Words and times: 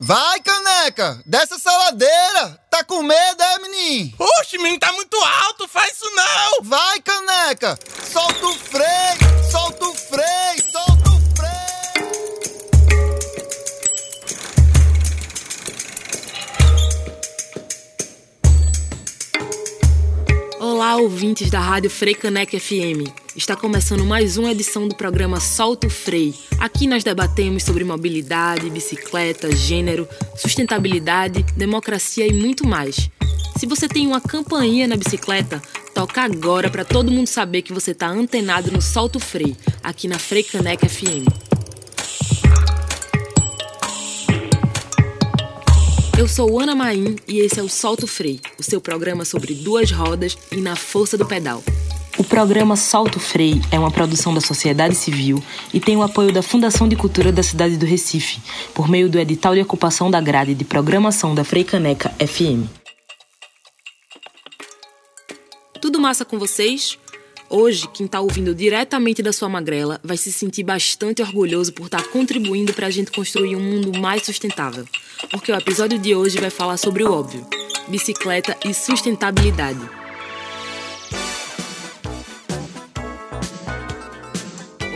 Vai, 0.00 0.38
caneca! 0.42 1.20
Desce 1.26 1.54
essa 1.54 1.76
ladeira! 1.76 2.56
Tá 2.70 2.84
com 2.84 3.02
medo, 3.02 3.42
é, 3.42 3.58
menino? 3.58 4.14
Oxe, 4.38 4.56
menino, 4.56 4.78
tá 4.78 4.92
muito 4.92 5.16
alto, 5.16 5.66
faz 5.66 5.92
isso 5.92 6.08
não! 6.14 6.62
Vai, 6.62 7.00
caneca! 7.00 7.76
Solta 8.04 8.46
o 8.46 8.54
freio! 8.54 9.50
Solta 9.50 9.84
o 9.84 9.94
freio! 9.96 10.62
Solta 10.70 11.10
o 11.10 11.20
freio! 11.34 11.48
Olá, 20.60 20.94
ouvintes 20.94 21.50
da 21.50 21.58
Rádio 21.58 21.90
Freicaneca 21.90 22.56
FM. 22.60 23.27
Está 23.38 23.54
começando 23.54 24.04
mais 24.04 24.36
uma 24.36 24.50
edição 24.50 24.88
do 24.88 24.96
programa 24.96 25.38
Solta 25.38 25.86
o 25.86 25.90
Frei. 25.90 26.34
Aqui 26.58 26.88
nós 26.88 27.04
debatemos 27.04 27.62
sobre 27.62 27.84
mobilidade, 27.84 28.68
bicicleta, 28.68 29.54
gênero, 29.54 30.08
sustentabilidade, 30.36 31.44
democracia 31.56 32.26
e 32.26 32.32
muito 32.32 32.66
mais. 32.66 33.08
Se 33.56 33.64
você 33.64 33.86
tem 33.86 34.08
uma 34.08 34.20
campainha 34.20 34.88
na 34.88 34.96
bicicleta, 34.96 35.62
toca 35.94 36.20
agora 36.20 36.68
para 36.68 36.84
todo 36.84 37.12
mundo 37.12 37.28
saber 37.28 37.62
que 37.62 37.72
você 37.72 37.92
está 37.92 38.08
antenado 38.08 38.72
no 38.72 38.82
Solta 38.82 39.18
o 39.18 39.20
Frei, 39.20 39.56
aqui 39.84 40.08
na 40.08 40.18
Freicaneca 40.18 40.88
FM. 40.88 41.24
Eu 46.18 46.26
sou 46.26 46.58
Ana 46.58 46.74
Maim 46.74 47.14
e 47.28 47.38
esse 47.38 47.60
é 47.60 47.62
o 47.62 47.68
Solto 47.68 48.08
Frei, 48.08 48.40
o 48.58 48.64
seu 48.64 48.80
programa 48.80 49.24
sobre 49.24 49.54
duas 49.54 49.92
rodas 49.92 50.36
e 50.50 50.56
na 50.56 50.74
força 50.74 51.16
do 51.16 51.24
pedal. 51.24 51.62
O 52.18 52.24
programa 52.24 52.74
Solto 52.74 53.20
Frei 53.20 53.62
é 53.70 53.78
uma 53.78 53.92
produção 53.92 54.34
da 54.34 54.40
sociedade 54.40 54.96
civil 54.96 55.40
e 55.72 55.78
tem 55.78 55.96
o 55.96 56.02
apoio 56.02 56.32
da 56.32 56.42
Fundação 56.42 56.88
de 56.88 56.96
Cultura 56.96 57.30
da 57.30 57.44
cidade 57.44 57.76
do 57.76 57.86
Recife, 57.86 58.40
por 58.74 58.88
meio 58.88 59.08
do 59.08 59.20
edital 59.20 59.54
de 59.54 59.60
ocupação 59.60 60.10
da 60.10 60.20
grade 60.20 60.52
de 60.52 60.64
programação 60.64 61.32
da 61.32 61.44
Freicaneca 61.44 62.10
FM. 62.18 62.66
Tudo 65.80 66.00
massa 66.00 66.24
com 66.24 66.40
vocês? 66.40 66.98
Hoje, 67.48 67.86
quem 67.94 68.06
está 68.06 68.20
ouvindo 68.20 68.52
diretamente 68.52 69.22
da 69.22 69.32
sua 69.32 69.48
magrela 69.48 70.00
vai 70.02 70.16
se 70.16 70.32
sentir 70.32 70.64
bastante 70.64 71.22
orgulhoso 71.22 71.72
por 71.72 71.86
estar 71.86 72.02
tá 72.02 72.08
contribuindo 72.08 72.74
para 72.74 72.88
a 72.88 72.90
gente 72.90 73.12
construir 73.12 73.54
um 73.54 73.62
mundo 73.62 73.96
mais 73.96 74.24
sustentável. 74.24 74.84
Porque 75.30 75.52
o 75.52 75.56
episódio 75.56 75.98
de 75.98 76.16
hoje 76.16 76.38
vai 76.40 76.50
falar 76.50 76.78
sobre 76.78 77.04
o 77.04 77.12
óbvio: 77.12 77.46
bicicleta 77.88 78.56
e 78.64 78.74
sustentabilidade. 78.74 79.97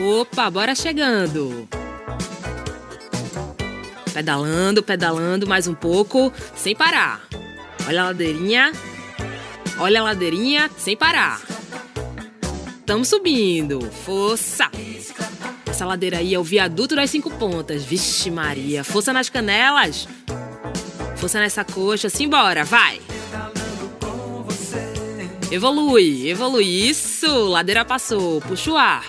Opa, 0.02 0.50
bora 0.50 0.74
chegando! 0.74 1.68
Pedalando, 4.12 4.82
pedalando 4.82 5.46
mais 5.46 5.68
um 5.68 5.74
pouco, 5.74 6.32
sem 6.56 6.74
parar. 6.74 7.22
Olha 7.86 8.02
a 8.02 8.04
ladeirinha. 8.06 8.72
Olha 9.78 10.00
a 10.00 10.02
ladeirinha, 10.02 10.68
sem 10.76 10.96
parar. 10.96 11.40
Tamo 12.84 13.04
subindo. 13.04 13.80
Força! 14.04 14.68
Essa 15.66 15.86
ladeira 15.86 16.18
aí 16.18 16.34
é 16.34 16.38
o 16.38 16.42
viaduto 16.42 16.96
das 16.96 17.08
cinco 17.08 17.30
pontas. 17.30 17.84
Vixe 17.84 18.28
Maria. 18.28 18.82
Força 18.82 19.12
nas 19.12 19.28
canelas. 19.28 20.08
Força 21.14 21.38
nessa 21.38 21.64
coxa. 21.64 22.10
Simbora, 22.10 22.64
vai! 22.64 23.00
Evolui, 25.48 26.28
evolui. 26.28 26.88
Isso! 26.88 27.48
Ladeira 27.48 27.84
passou. 27.84 28.40
Puxa 28.40 28.72
o 28.72 28.76
ar. 28.76 29.08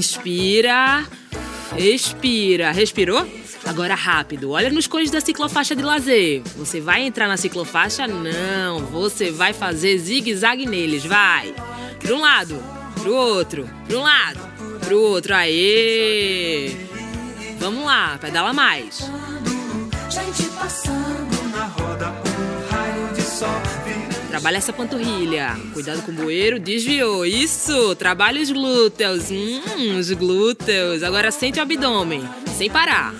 Inspira. 0.00 1.04
Expira. 1.76 2.72
Respirou? 2.72 3.28
Agora 3.66 3.94
rápido, 3.94 4.52
olha 4.52 4.70
nos 4.70 4.86
cones 4.86 5.10
da 5.10 5.20
ciclofaixa 5.20 5.76
de 5.76 5.82
lazer. 5.82 6.40
Você 6.56 6.80
vai 6.80 7.02
entrar 7.02 7.28
na 7.28 7.36
ciclofaixa? 7.36 8.06
Não, 8.06 8.78
você 8.86 9.30
vai 9.30 9.52
fazer 9.52 9.98
zigue-zague 9.98 10.64
neles, 10.64 11.04
vai. 11.04 11.54
Para 11.98 12.14
um 12.14 12.20
lado, 12.20 12.58
pro 12.94 13.14
outro, 13.14 13.68
para 13.86 13.98
um 13.98 14.02
lado, 14.02 14.40
pro 14.80 15.02
outro. 15.02 15.34
Aê! 15.34 16.74
Vamos 17.58 17.84
lá, 17.84 18.16
pedala 18.18 18.54
mais. 18.54 19.00
Gente 20.08 20.44
passando 20.58 21.50
na 21.54 21.66
roda, 21.66 22.08
um 22.08 22.72
raio 22.72 23.12
de 23.12 23.22
sol. 23.22 24.09
Trabalha 24.30 24.58
essa 24.58 24.72
panturrilha. 24.72 25.56
Cuidado 25.72 26.02
com 26.02 26.12
o 26.12 26.14
bueiro. 26.14 26.60
Desviou. 26.60 27.26
Isso. 27.26 27.96
Trabalha 27.96 28.40
os 28.40 28.52
glúteos. 28.52 29.28
Hum, 29.28 29.98
os 29.98 30.08
glúteos. 30.12 31.02
Agora 31.02 31.32
sente 31.32 31.58
o 31.58 31.62
abdômen. 31.62 32.22
Sem 32.56 32.70
parar. 32.70 33.12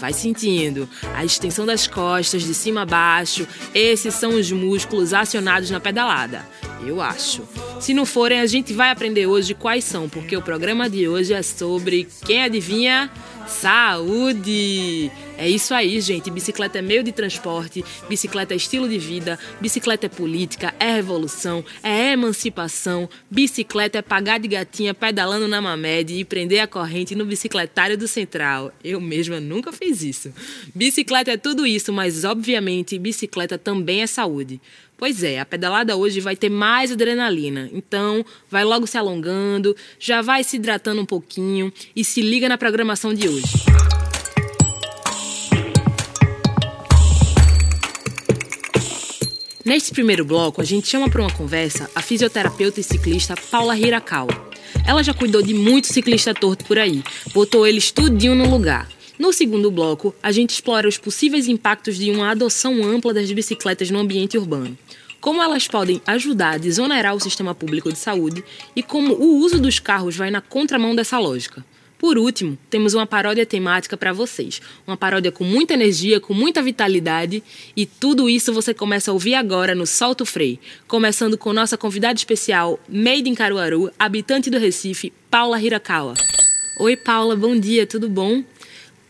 Vai 0.00 0.14
sentindo 0.14 0.88
a 1.14 1.22
extensão 1.26 1.66
das 1.66 1.86
costas 1.86 2.42
de 2.42 2.54
cima 2.54 2.82
a 2.82 2.86
baixo. 2.86 3.46
Esses 3.74 4.14
são 4.14 4.30
os 4.30 4.50
músculos 4.50 5.12
acionados 5.12 5.70
na 5.70 5.78
pedalada. 5.78 6.42
Eu 6.86 7.02
acho. 7.02 7.42
Se 7.78 7.92
não 7.92 8.06
forem, 8.06 8.40
a 8.40 8.46
gente 8.46 8.72
vai 8.72 8.90
aprender 8.90 9.26
hoje 9.26 9.52
quais 9.52 9.84
são, 9.84 10.08
porque 10.08 10.36
o 10.36 10.42
programa 10.42 10.88
de 10.88 11.06
hoje 11.06 11.34
é 11.34 11.42
sobre 11.42 12.08
quem 12.24 12.42
adivinha? 12.42 13.10
Saúde! 13.46 15.10
É 15.38 15.48
isso 15.48 15.74
aí, 15.74 16.00
gente. 16.00 16.30
Bicicleta 16.30 16.78
é 16.78 16.82
meio 16.82 17.02
de 17.02 17.12
transporte, 17.12 17.84
bicicleta 18.08 18.54
é 18.54 18.56
estilo 18.56 18.88
de 18.88 18.98
vida, 18.98 19.38
bicicleta 19.60 20.06
é 20.06 20.08
política, 20.08 20.74
é 20.80 20.94
revolução, 20.94 21.64
é 21.82 22.12
emancipação. 22.12 23.08
Bicicleta 23.30 23.98
é 23.98 24.02
pagar 24.02 24.38
de 24.38 24.48
gatinha 24.48 24.94
pedalando 24.94 25.46
na 25.46 25.60
Mamed 25.60 26.14
e 26.14 26.24
prender 26.24 26.60
a 26.60 26.66
corrente 26.66 27.14
no 27.14 27.26
bicicletário 27.26 27.98
do 27.98 28.08
Central. 28.08 28.72
Eu 28.82 29.00
mesma 29.00 29.38
nunca 29.38 29.72
fiz 29.72 30.02
isso. 30.02 30.32
Bicicleta 30.74 31.32
é 31.32 31.36
tudo 31.36 31.66
isso, 31.66 31.92
mas 31.92 32.24
obviamente 32.24 32.98
bicicleta 32.98 33.58
também 33.58 34.02
é 34.02 34.06
saúde. 34.06 34.60
Pois 34.96 35.22
é, 35.22 35.38
a 35.38 35.44
pedalada 35.44 35.94
hoje 35.94 36.20
vai 36.20 36.34
ter 36.34 36.48
mais 36.48 36.90
adrenalina. 36.90 37.68
Então, 37.72 38.24
vai 38.50 38.64
logo 38.64 38.86
se 38.86 38.96
alongando, 38.96 39.76
já 39.98 40.22
vai 40.22 40.42
se 40.42 40.56
hidratando 40.56 41.02
um 41.02 41.06
pouquinho 41.06 41.70
e 41.94 42.02
se 42.02 42.22
liga 42.22 42.48
na 42.48 42.56
programação 42.56 43.12
de 43.12 43.28
hoje. 43.28 43.75
Neste 49.66 49.90
primeiro 49.90 50.24
bloco, 50.24 50.60
a 50.60 50.64
gente 50.64 50.86
chama 50.86 51.10
para 51.10 51.20
uma 51.20 51.32
conversa 51.32 51.90
a 51.92 52.00
fisioterapeuta 52.00 52.78
e 52.78 52.84
ciclista 52.84 53.34
Paula 53.50 53.76
Hirakawa. 53.76 54.30
Ela 54.86 55.02
já 55.02 55.12
cuidou 55.12 55.42
de 55.42 55.52
muito 55.54 55.88
ciclista 55.88 56.32
torto 56.32 56.64
por 56.64 56.78
aí, 56.78 57.02
botou 57.34 57.66
eles 57.66 57.90
tudinho 57.90 58.36
no 58.36 58.48
lugar. 58.48 58.88
No 59.18 59.32
segundo 59.32 59.68
bloco, 59.68 60.14
a 60.22 60.30
gente 60.30 60.50
explora 60.50 60.86
os 60.86 60.98
possíveis 60.98 61.48
impactos 61.48 61.96
de 61.96 62.12
uma 62.12 62.30
adoção 62.30 62.80
ampla 62.84 63.12
das 63.12 63.32
bicicletas 63.32 63.90
no 63.90 63.98
ambiente 63.98 64.38
urbano. 64.38 64.78
Como 65.20 65.42
elas 65.42 65.66
podem 65.66 66.00
ajudar 66.06 66.54
a 66.54 66.58
desonerar 66.58 67.16
o 67.16 67.20
sistema 67.20 67.52
público 67.52 67.92
de 67.92 67.98
saúde 67.98 68.44
e 68.76 68.84
como 68.84 69.14
o 69.14 69.38
uso 69.38 69.58
dos 69.58 69.80
carros 69.80 70.14
vai 70.14 70.30
na 70.30 70.40
contramão 70.40 70.94
dessa 70.94 71.18
lógica. 71.18 71.64
Por 71.98 72.18
último, 72.18 72.58
temos 72.68 72.92
uma 72.92 73.06
paródia 73.06 73.46
temática 73.46 73.96
para 73.96 74.12
vocês. 74.12 74.60
Uma 74.86 74.96
paródia 74.96 75.32
com 75.32 75.44
muita 75.44 75.74
energia, 75.74 76.20
com 76.20 76.34
muita 76.34 76.62
vitalidade. 76.62 77.42
E 77.74 77.86
tudo 77.86 78.28
isso 78.28 78.52
você 78.52 78.74
começa 78.74 79.10
a 79.10 79.14
ouvir 79.14 79.34
agora 79.34 79.74
no 79.74 79.86
Solto 79.86 80.26
Frei. 80.26 80.60
Começando 80.86 81.38
com 81.38 81.52
nossa 81.52 81.78
convidada 81.78 82.14
especial, 82.14 82.78
Made 82.88 83.28
in 83.28 83.34
Caruaru, 83.34 83.90
habitante 83.98 84.50
do 84.50 84.58
Recife, 84.58 85.12
Paula 85.30 85.60
Hirakawa. 85.60 86.14
Oi, 86.78 86.96
Paula, 86.96 87.34
bom 87.34 87.58
dia, 87.58 87.86
tudo 87.86 88.08
bom? 88.08 88.44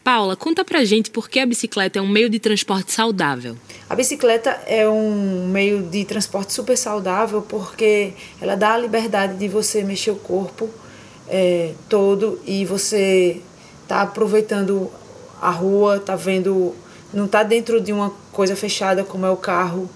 Paula, 0.05 0.37
conta 0.37 0.65
pra 0.65 0.85
gente 0.85 1.11
por 1.11 1.29
que 1.29 1.41
a 1.41 1.47
bicicleta 1.47 1.99
é 1.99 2.03
um 2.03 2.07
meio 2.07 2.31
de 2.31 2.39
transporte 2.39 2.93
saudável. 2.93 3.57
A 3.91 3.97
bicicleta 3.97 4.51
é 4.65 4.89
um 4.89 5.49
meio 5.49 5.83
de 5.83 6.05
transporte 6.05 6.53
super 6.53 6.79
saudável 6.79 7.43
porque 7.43 8.13
ela 8.41 8.55
dá 8.55 8.75
a 8.75 8.79
liberdade 8.79 9.37
de 9.37 9.49
você 9.49 9.83
mexer 9.83 10.13
o 10.13 10.17
corpo 10.17 10.71
é, 11.29 11.73
todo 11.89 12.41
e 12.45 12.65
você 12.65 13.41
tá 13.87 14.03
aproveitando 14.03 14.91
a 15.41 15.51
rua, 15.51 15.99
tá 15.99 16.17
vendo, 16.17 16.75
não 17.13 17.29
tá 17.29 17.43
dentro 17.43 17.81
de 17.81 17.93
uma 17.93 18.13
coisa 18.33 18.57
fechada 18.57 19.05
como 19.05 19.27
é 19.27 19.31
o 19.31 19.37
carro, 19.37 19.89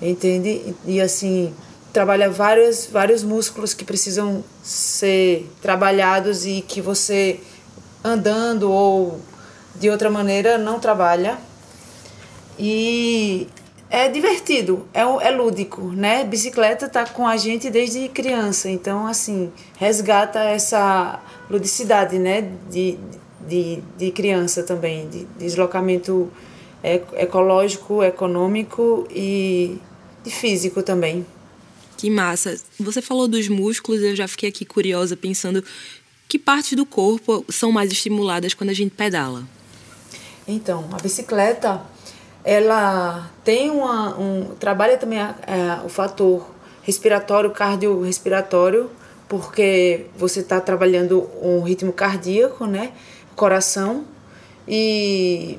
entende? 0.00 0.74
E 0.84 1.00
assim, 1.00 1.52
trabalha 1.92 2.30
vários, 2.30 2.86
vários 2.86 3.22
músculos 3.22 3.74
que 3.74 3.84
precisam 3.84 4.44
ser 4.62 5.50
trabalhados 5.60 6.46
e 6.46 6.62
que 6.66 6.80
você 6.80 7.40
andando 8.04 8.70
ou 8.70 9.20
de 9.74 9.90
outra 9.90 10.10
maneira 10.10 10.58
não 10.58 10.78
trabalha. 10.78 11.38
E 12.58 13.46
é 13.90 14.08
divertido, 14.08 14.86
é, 14.92 15.00
é 15.00 15.30
lúdico, 15.30 15.82
né? 15.82 16.24
Bicicleta 16.24 16.88
tá 16.88 17.06
com 17.06 17.26
a 17.26 17.36
gente 17.36 17.70
desde 17.70 18.08
criança, 18.08 18.68
então 18.70 19.06
assim, 19.06 19.50
resgata 19.78 20.40
essa 20.40 21.20
ludicidade, 21.50 22.18
né? 22.18 22.50
De, 22.70 22.98
de, 23.46 23.82
de 23.96 24.10
criança 24.10 24.62
também, 24.62 25.08
de 25.08 25.24
deslocamento 25.38 26.30
ecológico, 26.82 28.02
econômico 28.02 29.06
e 29.10 29.78
de 30.22 30.30
físico 30.30 30.82
também. 30.82 31.26
Que 31.96 32.10
massa! 32.10 32.56
Você 32.78 33.02
falou 33.02 33.26
dos 33.26 33.48
músculos, 33.48 34.02
eu 34.02 34.14
já 34.14 34.28
fiquei 34.28 34.48
aqui 34.48 34.64
curiosa 34.64 35.16
pensando 35.16 35.64
que 36.28 36.38
partes 36.38 36.74
do 36.74 36.86
corpo 36.86 37.44
são 37.48 37.72
mais 37.72 37.90
estimuladas 37.90 38.54
quando 38.54 38.70
a 38.70 38.74
gente 38.74 38.94
pedala. 38.94 39.44
Então, 40.46 40.88
a 40.92 40.96
bicicleta, 40.96 41.82
ela 42.48 43.30
tem 43.44 43.68
uma, 43.68 44.18
um 44.18 44.54
trabalha 44.58 44.96
também 44.96 45.18
é, 45.18 45.34
o 45.84 45.88
fator 45.90 46.48
respiratório, 46.82 47.50
cardiorrespiratório, 47.50 48.90
porque 49.28 50.06
você 50.16 50.40
está 50.40 50.58
trabalhando 50.58 51.28
um 51.42 51.60
ritmo 51.60 51.92
cardíaco, 51.92 52.64
né? 52.64 52.92
Coração 53.36 54.06
e 54.66 55.58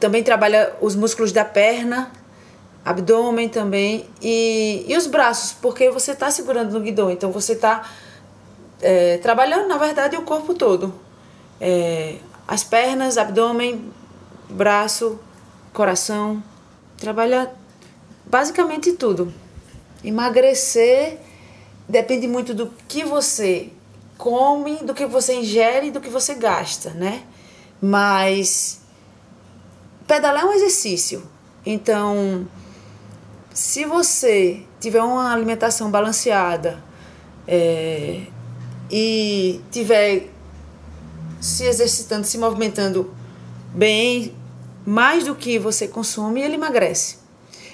também 0.00 0.22
trabalha 0.22 0.72
os 0.80 0.96
músculos 0.96 1.32
da 1.32 1.44
perna, 1.44 2.10
abdômen 2.82 3.50
também 3.50 4.06
e, 4.22 4.86
e 4.88 4.96
os 4.96 5.06
braços, 5.06 5.52
porque 5.52 5.90
você 5.90 6.12
está 6.12 6.30
segurando 6.30 6.72
no 6.72 6.80
guidão, 6.80 7.10
então 7.10 7.30
você 7.30 7.52
está 7.52 7.90
é, 8.80 9.18
trabalhando, 9.18 9.68
na 9.68 9.76
verdade, 9.76 10.16
o 10.16 10.22
corpo 10.22 10.54
todo. 10.54 10.94
É, 11.60 12.16
as 12.48 12.64
pernas, 12.64 13.18
abdômen, 13.18 13.92
braço, 14.48 15.20
coração, 15.76 16.42
trabalha 16.96 17.52
basicamente 18.24 18.92
tudo. 18.92 19.32
Emagrecer 20.02 21.18
depende 21.86 22.26
muito 22.26 22.54
do 22.54 22.72
que 22.88 23.04
você 23.04 23.68
come, 24.16 24.76
do 24.76 24.94
que 24.94 25.04
você 25.04 25.34
ingere 25.34 25.90
do 25.90 26.00
que 26.00 26.08
você 26.08 26.34
gasta, 26.34 26.90
né? 26.90 27.24
Mas 27.80 28.80
pedalar 30.06 30.44
é 30.44 30.46
um 30.46 30.52
exercício. 30.52 31.22
Então, 31.64 32.48
se 33.52 33.84
você 33.84 34.62
tiver 34.80 35.02
uma 35.02 35.30
alimentação 35.30 35.90
balanceada 35.90 36.82
é, 37.46 38.22
e 38.90 39.60
tiver 39.70 40.30
se 41.38 41.64
exercitando, 41.64 42.26
se 42.26 42.38
movimentando 42.38 43.14
bem, 43.74 44.34
mais 44.86 45.24
do 45.24 45.34
que 45.34 45.58
você 45.58 45.88
consome, 45.88 46.40
ele 46.40 46.54
emagrece. 46.54 47.18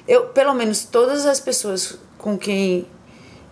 Eu, 0.09 0.27
pelo 0.29 0.55
menos 0.55 0.85
todas 0.85 1.27
as 1.27 1.39
pessoas 1.39 1.99
com 2.17 2.39
quem 2.39 2.87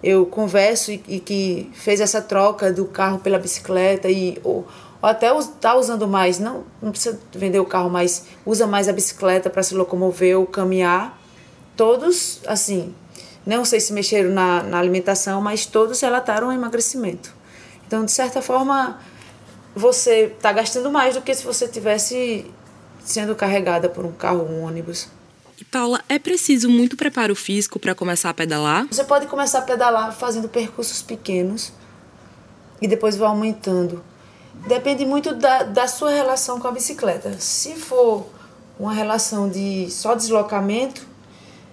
eu 0.02 0.24
converso 0.24 0.90
e, 0.90 1.02
e 1.06 1.20
que 1.20 1.70
fez 1.74 2.00
essa 2.00 2.22
troca 2.22 2.72
do 2.72 2.86
carro 2.86 3.18
pela 3.18 3.38
bicicleta 3.38 4.08
e 4.08 4.40
ou, 4.42 4.66
ou 5.02 5.08
até 5.08 5.36
está 5.38 5.76
usando 5.76 6.08
mais, 6.08 6.38
não, 6.38 6.64
não 6.80 6.90
precisa 6.90 7.20
vender 7.32 7.60
o 7.60 7.66
carro, 7.66 7.90
mas 7.90 8.24
usa 8.46 8.66
mais 8.66 8.88
a 8.88 8.92
bicicleta 8.92 9.50
para 9.50 9.62
se 9.62 9.74
locomover 9.74 10.38
ou 10.38 10.46
caminhar. 10.46 11.20
Todos, 11.76 12.40
assim, 12.46 12.94
não 13.46 13.64
sei 13.64 13.80
se 13.80 13.92
mexeram 13.92 14.30
na, 14.30 14.62
na 14.62 14.78
alimentação, 14.78 15.40
mas 15.40 15.66
todos 15.66 16.00
relataram 16.00 16.52
emagrecimento. 16.52 17.34
Então, 17.86 18.04
de 18.04 18.12
certa 18.12 18.40
forma, 18.40 18.98
você 19.74 20.32
está 20.34 20.52
gastando 20.52 20.90
mais 20.90 21.14
do 21.14 21.22
que 21.22 21.34
se 21.34 21.44
você 21.44 21.66
tivesse 21.66 22.46
sendo 23.04 23.34
carregada 23.34 23.88
por 23.88 24.04
um 24.04 24.12
carro 24.12 24.40
ou 24.40 24.48
um 24.48 24.64
ônibus. 24.64 25.08
E 25.60 25.64
Paula, 25.64 26.00
é 26.08 26.18
preciso 26.18 26.70
muito 26.70 26.96
preparo 26.96 27.36
físico 27.36 27.78
para 27.78 27.94
começar 27.94 28.30
a 28.30 28.34
pedalar? 28.34 28.86
Você 28.90 29.04
pode 29.04 29.26
começar 29.26 29.58
a 29.58 29.62
pedalar 29.62 30.12
fazendo 30.14 30.48
percursos 30.48 31.02
pequenos 31.02 31.72
e 32.80 32.88
depois 32.88 33.16
vai 33.16 33.28
aumentando. 33.28 34.02
Depende 34.66 35.04
muito 35.04 35.34
da, 35.34 35.62
da 35.62 35.86
sua 35.86 36.10
relação 36.10 36.58
com 36.58 36.68
a 36.68 36.72
bicicleta. 36.72 37.38
Se 37.38 37.74
for 37.74 38.26
uma 38.78 38.92
relação 38.92 39.48
de 39.48 39.90
só 39.90 40.14
deslocamento, 40.14 41.06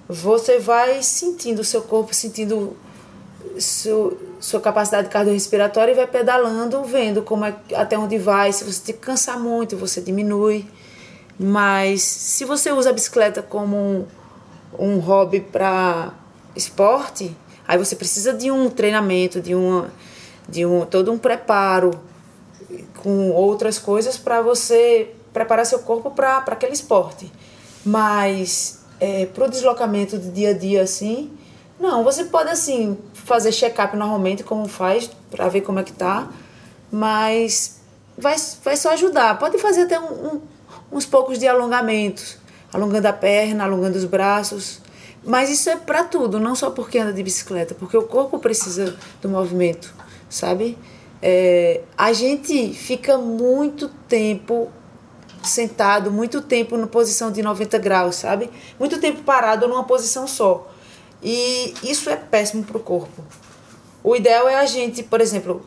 você 0.07 0.59
vai 0.59 1.01
sentindo 1.01 1.59
o 1.59 1.65
seu 1.65 1.81
corpo, 1.81 2.13
sentindo 2.13 2.75
seu, 3.57 4.17
sua 4.39 4.59
capacidade 4.59 5.09
cardiorrespiratória 5.09 5.91
e 5.91 5.95
vai 5.95 6.07
pedalando, 6.07 6.83
vendo 6.83 7.21
como 7.21 7.45
é, 7.45 7.55
até 7.73 7.97
onde 7.97 8.17
vai. 8.17 8.51
Se 8.51 8.63
você 8.63 8.91
te 8.91 8.93
cansar 8.93 9.39
muito, 9.39 9.77
você 9.77 10.01
diminui. 10.01 10.65
Mas 11.39 12.01
se 12.01 12.45
você 12.45 12.71
usa 12.71 12.89
a 12.89 12.93
bicicleta 12.93 13.41
como 13.41 13.75
um, 13.75 14.05
um 14.77 14.99
hobby 14.99 15.39
para 15.39 16.13
esporte, 16.55 17.35
aí 17.67 17.77
você 17.77 17.95
precisa 17.95 18.33
de 18.33 18.49
um 18.49 18.69
treinamento, 18.69 19.39
de, 19.39 19.53
uma, 19.53 19.91
de 20.49 20.65
um, 20.65 20.85
todo 20.85 21.11
um 21.11 21.17
preparo 21.17 21.91
com 22.97 23.31
outras 23.31 23.77
coisas 23.77 24.17
para 24.17 24.41
você 24.41 25.13
preparar 25.31 25.65
seu 25.65 25.79
corpo 25.79 26.11
para 26.11 26.37
aquele 26.37 26.73
esporte. 26.73 27.31
Mas 27.85 28.83
é, 28.99 29.27
para 29.27 29.45
o 29.45 29.49
deslocamento 29.49 30.17
do 30.17 30.31
dia 30.31 30.49
a 30.49 30.53
dia 30.53 30.81
assim, 30.81 31.31
não, 31.79 32.03
você 32.03 32.25
pode 32.25 32.49
assim 32.49 32.97
fazer 33.13 33.51
check-up 33.51 33.95
normalmente, 33.95 34.43
como 34.43 34.67
faz, 34.67 35.09
para 35.29 35.47
ver 35.47 35.61
como 35.61 35.79
é 35.79 35.83
que 35.83 35.93
tá, 35.93 36.27
mas 36.91 37.79
vai, 38.17 38.35
vai 38.63 38.75
só 38.75 38.91
ajudar. 38.93 39.37
Pode 39.37 39.57
fazer 39.59 39.83
até 39.83 39.99
um, 39.99 40.05
um, 40.05 40.41
uns 40.91 41.05
poucos 41.05 41.39
de 41.39 41.47
alongamentos, 41.47 42.37
alongando 42.71 43.07
a 43.07 43.13
perna, 43.13 43.63
alongando 43.63 43.97
os 43.97 44.05
braços. 44.05 44.81
Mas 45.23 45.49
isso 45.49 45.69
é 45.69 45.75
para 45.75 46.03
tudo, 46.03 46.39
não 46.39 46.55
só 46.55 46.69
porque 46.71 46.99
anda 46.99 47.11
de 47.11 47.21
bicicleta, 47.21 47.75
porque 47.75 47.97
o 47.97 48.03
corpo 48.03 48.39
precisa 48.39 48.95
do 49.21 49.27
movimento, 49.27 49.93
sabe? 50.29 50.77
É, 51.21 51.81
a 51.97 52.13
gente 52.13 52.73
fica 52.73 53.17
muito 53.17 53.89
tempo 54.07 54.71
sentado, 55.43 56.11
muito 56.11 56.41
tempo 56.41 56.77
na 56.77 56.87
posição 56.87 57.31
de 57.31 57.41
90 57.41 57.77
graus, 57.79 58.15
sabe? 58.15 58.49
Muito 58.79 58.99
tempo 58.99 59.23
parado 59.23 59.67
numa 59.67 59.83
posição 59.83 60.27
só. 60.27 60.69
E 61.21 61.73
isso 61.83 62.09
é 62.09 62.15
péssimo 62.15 62.63
para 62.63 62.77
o 62.77 62.79
corpo. 62.79 63.23
O 64.03 64.15
ideal 64.15 64.47
é 64.47 64.55
a 64.55 64.65
gente, 64.65 65.03
por 65.03 65.19
exemplo, 65.19 65.65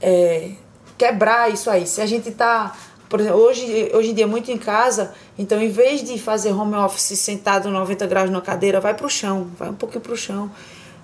é, 0.00 0.52
quebrar 0.96 1.52
isso 1.52 1.68
aí. 1.68 1.86
Se 1.86 2.00
a 2.00 2.06
gente 2.06 2.28
está, 2.28 2.76
por 3.12 3.20
exemplo, 3.20 3.40
hoje, 3.40 3.90
hoje 3.92 4.10
em 4.12 4.14
dia 4.14 4.26
muito 4.26 4.50
em 4.50 4.56
casa, 4.56 5.12
então 5.38 5.60
em 5.60 5.68
vez 5.68 6.02
de 6.02 6.18
fazer 6.18 6.50
home 6.50 6.74
office 6.76 7.18
sentado 7.18 7.68
90 7.68 8.06
graus 8.06 8.30
na 8.30 8.40
cadeira, 8.40 8.80
vai 8.80 8.94
para 8.94 9.04
o 9.04 9.10
chão, 9.10 9.50
vai 9.58 9.68
um 9.68 9.74
pouquinho 9.74 10.00
para 10.00 10.14
o 10.14 10.16
chão, 10.16 10.50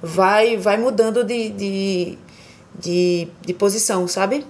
vai, 0.02 0.56
vai 0.56 0.78
mudando 0.78 1.22
de, 1.22 1.50
de, 1.50 2.18
de, 2.74 3.28
de 3.42 3.52
posição, 3.52 4.08
sabe? 4.08 4.46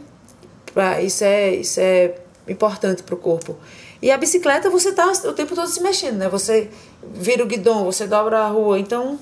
Pra, 0.72 1.02
isso, 1.02 1.24
é, 1.24 1.56
isso 1.56 1.80
é 1.80 2.14
importante 2.46 3.02
para 3.02 3.16
o 3.16 3.18
corpo. 3.18 3.56
E 4.00 4.12
a 4.12 4.16
bicicleta 4.16 4.70
você 4.70 4.90
está 4.90 5.08
o 5.08 5.32
tempo 5.32 5.56
todo 5.56 5.66
se 5.66 5.82
mexendo, 5.82 6.18
né? 6.18 6.28
Você 6.28 6.70
vira 7.12 7.42
o 7.42 7.46
guidão, 7.48 7.84
você 7.84 8.06
dobra 8.06 8.38
a 8.38 8.48
rua, 8.50 8.78
então 8.78 9.18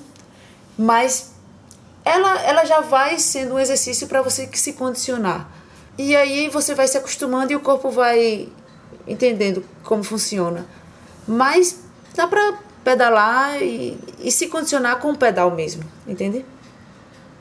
mas 0.77 1.31
ela, 2.05 2.38
ela 2.43 2.67
já 2.67 2.83
vai 2.83 3.19
sendo 3.19 3.55
um 3.55 3.59
exercício 3.59 4.06
para 4.06 4.21
você 4.21 4.47
se 4.53 4.75
condicionar. 4.75 5.50
E 5.99 6.15
aí 6.15 6.49
você 6.49 6.75
vai 6.75 6.87
se 6.87 6.99
acostumando 6.99 7.53
e 7.53 7.57
o 7.57 7.61
corpo 7.61 7.91
vai 7.91 8.49
entendendo 9.07 9.65
como 9.83 10.03
funciona. 10.03 10.67
Mas 11.27 11.79
dá 12.15 12.27
para 12.27 12.59
pedalar 12.85 13.62
e, 13.62 13.99
e 14.21 14.31
se 14.31 14.47
condicionar 14.49 14.99
com 15.00 15.11
o 15.11 15.17
pedal 15.17 15.50
mesmo, 15.50 15.83
entende? 16.07 16.45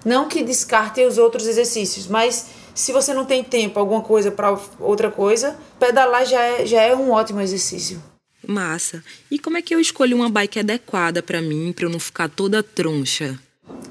Não 0.04 0.28
que 0.28 0.44
descarte 0.44 1.04
os 1.04 1.18
outros 1.18 1.48
exercícios, 1.48 2.08
mas 2.08 2.48
se 2.74 2.92
você 2.92 3.14
não 3.14 3.26
tem 3.26 3.44
tempo, 3.44 3.80
alguma 3.80 4.02
coisa 4.02 4.32
para 4.32 4.58
outra 4.80 5.10
coisa, 5.10 5.56
pedalar 5.80 6.26
já 6.26 6.42
é, 6.42 6.66
já 6.66 6.82
é 6.82 6.96
um 6.96 7.12
ótimo 7.12 7.42
exercício. 7.42 8.02
Massa. 8.48 9.04
E 9.32 9.40
como 9.40 9.58
é 9.58 9.62
que 9.62 9.74
eu 9.74 9.80
escolho 9.80 10.18
uma 10.18 10.30
bike 10.30 10.60
adequada 10.60 11.24
para 11.24 11.42
mim, 11.42 11.74
para 11.74 11.86
eu 11.86 11.90
não 11.90 12.00
ficar 12.00 12.30
toda 12.30 12.62
troncha? 12.62 13.40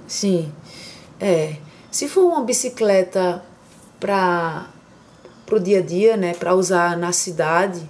Sim. 0.07 0.53
É. 1.21 1.57
Se 1.91 2.09
for 2.09 2.25
uma 2.27 2.43
bicicleta 2.45 3.45
para 4.05 4.67
o 5.51 5.59
dia 5.59 5.79
a 5.79 5.83
dia, 5.83 6.15
né, 6.15 6.35
para 6.35 6.55
usar 6.55 6.95
na 6.95 7.11
cidade, 7.11 7.81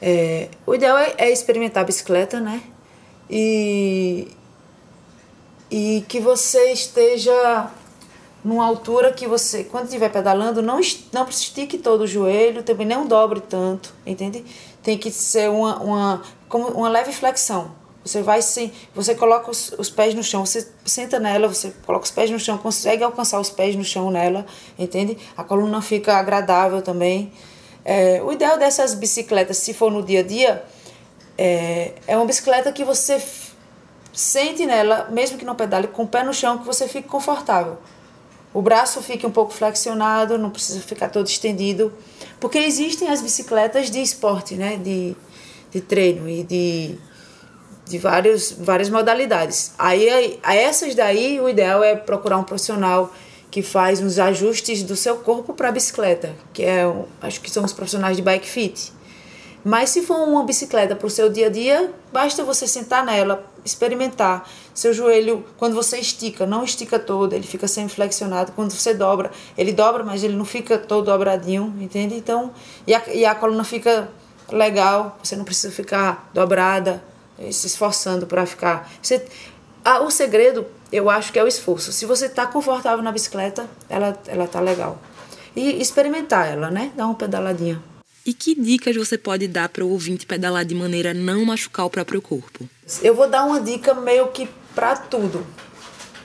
é, 0.00 0.48
o 0.66 0.74
ideal 0.74 0.96
é, 0.96 1.14
é 1.18 1.30
experimentar 1.30 1.82
a 1.82 1.86
bicicleta, 1.86 2.40
né? 2.40 2.62
E, 3.28 4.28
e 5.70 6.02
que 6.08 6.18
você 6.18 6.72
esteja 6.72 7.70
numa 8.42 8.64
altura 8.64 9.12
que 9.12 9.26
você, 9.26 9.64
quando 9.64 9.84
estiver 9.84 10.10
pedalando, 10.10 10.62
não, 10.62 10.80
não 11.12 11.28
estique 11.28 11.76
todo 11.76 12.02
o 12.02 12.06
joelho, 12.06 12.62
também 12.62 12.86
não 12.86 13.06
dobre 13.06 13.40
tanto, 13.40 13.92
entende? 14.06 14.42
Tem 14.82 14.96
que 14.96 15.10
ser 15.10 15.50
uma, 15.50 15.78
uma, 15.78 16.22
como 16.48 16.68
uma 16.68 16.88
leve 16.88 17.12
flexão. 17.12 17.70
Você 18.04 18.20
vai 18.22 18.42
sim, 18.42 18.70
você 18.94 19.14
coloca 19.14 19.50
os, 19.50 19.72
os 19.78 19.88
pés 19.88 20.14
no 20.14 20.22
chão, 20.22 20.44
você 20.44 20.68
senta 20.84 21.18
nela, 21.18 21.48
você 21.48 21.72
coloca 21.86 22.04
os 22.04 22.10
pés 22.10 22.30
no 22.30 22.38
chão, 22.38 22.58
consegue 22.58 23.02
alcançar 23.02 23.40
os 23.40 23.48
pés 23.48 23.74
no 23.74 23.84
chão 23.84 24.10
nela, 24.10 24.44
entende? 24.78 25.16
A 25.36 25.42
coluna 25.42 25.80
fica 25.80 26.14
agradável 26.14 26.82
também. 26.82 27.32
É, 27.84 28.22
o 28.22 28.32
ideal 28.32 28.58
dessas 28.58 28.94
bicicletas, 28.94 29.56
se 29.56 29.72
for 29.72 29.90
no 29.90 30.02
dia 30.02 30.20
a 30.20 30.22
dia, 30.22 30.64
é, 31.38 31.92
é 32.06 32.16
uma 32.16 32.26
bicicleta 32.26 32.70
que 32.72 32.84
você 32.84 33.22
sente 34.12 34.66
nela, 34.66 35.08
mesmo 35.10 35.38
que 35.38 35.44
não 35.44 35.54
pedale, 35.54 35.88
com 35.88 36.02
o 36.02 36.06
pé 36.06 36.22
no 36.22 36.34
chão, 36.34 36.58
que 36.58 36.66
você 36.66 36.86
fique 36.86 37.08
confortável 37.08 37.78
o 38.54 38.62
braço 38.62 39.02
fique 39.02 39.26
um 39.26 39.32
pouco 39.32 39.52
flexionado, 39.52 40.38
não 40.38 40.48
precisa 40.48 40.80
ficar 40.80 41.10
todo 41.10 41.26
estendido, 41.26 41.92
porque 42.38 42.56
existem 42.58 43.08
as 43.08 43.20
bicicletas 43.20 43.90
de 43.90 44.00
esporte, 44.00 44.54
né, 44.54 44.76
de, 44.76 45.16
de 45.72 45.80
treino 45.80 46.28
e 46.28 46.44
de, 46.44 46.96
de 47.86 47.98
vários, 47.98 48.52
várias 48.52 48.88
modalidades. 48.88 49.72
Aí, 49.78 50.38
a 50.42 50.54
essas 50.54 50.94
daí, 50.94 51.40
o 51.40 51.48
ideal 51.48 51.82
é 51.82 51.94
procurar 51.94 52.38
um 52.38 52.44
profissional 52.44 53.12
que 53.50 53.62
faz 53.62 54.00
uns 54.00 54.18
ajustes 54.18 54.82
do 54.82 54.96
seu 54.96 55.16
corpo 55.16 55.54
para 55.54 55.68
a 55.68 55.72
bicicleta, 55.72 56.34
que 56.52 56.64
é, 56.64 56.84
acho 57.22 57.40
que 57.40 57.50
são 57.50 57.64
os 57.64 57.72
profissionais 57.72 58.16
de 58.16 58.22
bike 58.22 58.48
fit. 58.48 58.92
Mas 59.64 59.90
se 59.90 60.02
for 60.02 60.28
uma 60.28 60.44
bicicleta 60.44 60.94
para 60.94 61.06
o 61.06 61.10
seu 61.10 61.30
dia 61.30 61.46
a 61.46 61.50
dia, 61.50 61.90
basta 62.12 62.44
você 62.44 62.66
sentar 62.66 63.04
nela, 63.04 63.46
experimentar. 63.64 64.46
Seu 64.74 64.92
joelho, 64.92 65.42
quando 65.56 65.74
você 65.74 65.98
estica, 65.98 66.44
não 66.44 66.64
estica 66.64 66.98
todo, 66.98 67.32
ele 67.32 67.46
fica 67.46 67.66
semi-flexionado. 67.66 68.52
Quando 68.52 68.72
você 68.72 68.92
dobra, 68.92 69.30
ele 69.56 69.72
dobra, 69.72 70.04
mas 70.04 70.22
ele 70.22 70.36
não 70.36 70.44
fica 70.44 70.76
todo 70.76 71.06
dobradinho, 71.06 71.74
entende? 71.80 72.14
Então, 72.14 72.52
e 72.86 72.94
a, 72.94 73.02
e 73.14 73.24
a 73.24 73.34
coluna 73.34 73.64
fica 73.64 74.08
legal, 74.52 75.18
você 75.22 75.34
não 75.34 75.44
precisa 75.44 75.72
ficar 75.72 76.28
dobrada, 76.34 77.02
se 77.50 77.66
esforçando 77.66 78.26
para 78.26 78.46
ficar. 78.46 78.90
Você, 79.02 79.24
ah, 79.84 80.00
o 80.00 80.10
segredo, 80.10 80.66
eu 80.90 81.10
acho 81.10 81.32
que 81.32 81.38
é 81.38 81.44
o 81.44 81.48
esforço. 81.48 81.92
Se 81.92 82.06
você 82.06 82.26
está 82.26 82.46
confortável 82.46 83.02
na 83.02 83.12
bicicleta, 83.12 83.68
ela, 83.88 84.18
ela 84.26 84.46
tá 84.46 84.60
legal. 84.60 85.00
E 85.54 85.80
experimentar 85.80 86.50
ela, 86.50 86.70
né? 86.70 86.92
Dar 86.96 87.06
uma 87.06 87.14
pedaladinha. 87.14 87.82
E 88.26 88.32
que 88.32 88.54
dicas 88.54 88.96
você 88.96 89.18
pode 89.18 89.46
dar 89.46 89.68
para 89.68 89.84
o 89.84 89.90
ouvinte 89.90 90.24
pedalar 90.24 90.64
de 90.64 90.74
maneira 90.74 91.10
a 91.10 91.14
não 91.14 91.44
machucar 91.44 91.84
o 91.84 91.90
próprio 91.90 92.22
corpo? 92.22 92.66
Eu 93.02 93.14
vou 93.14 93.28
dar 93.28 93.44
uma 93.44 93.60
dica 93.60 93.92
meio 93.92 94.28
que 94.28 94.48
para 94.74 94.96
tudo. 94.96 95.46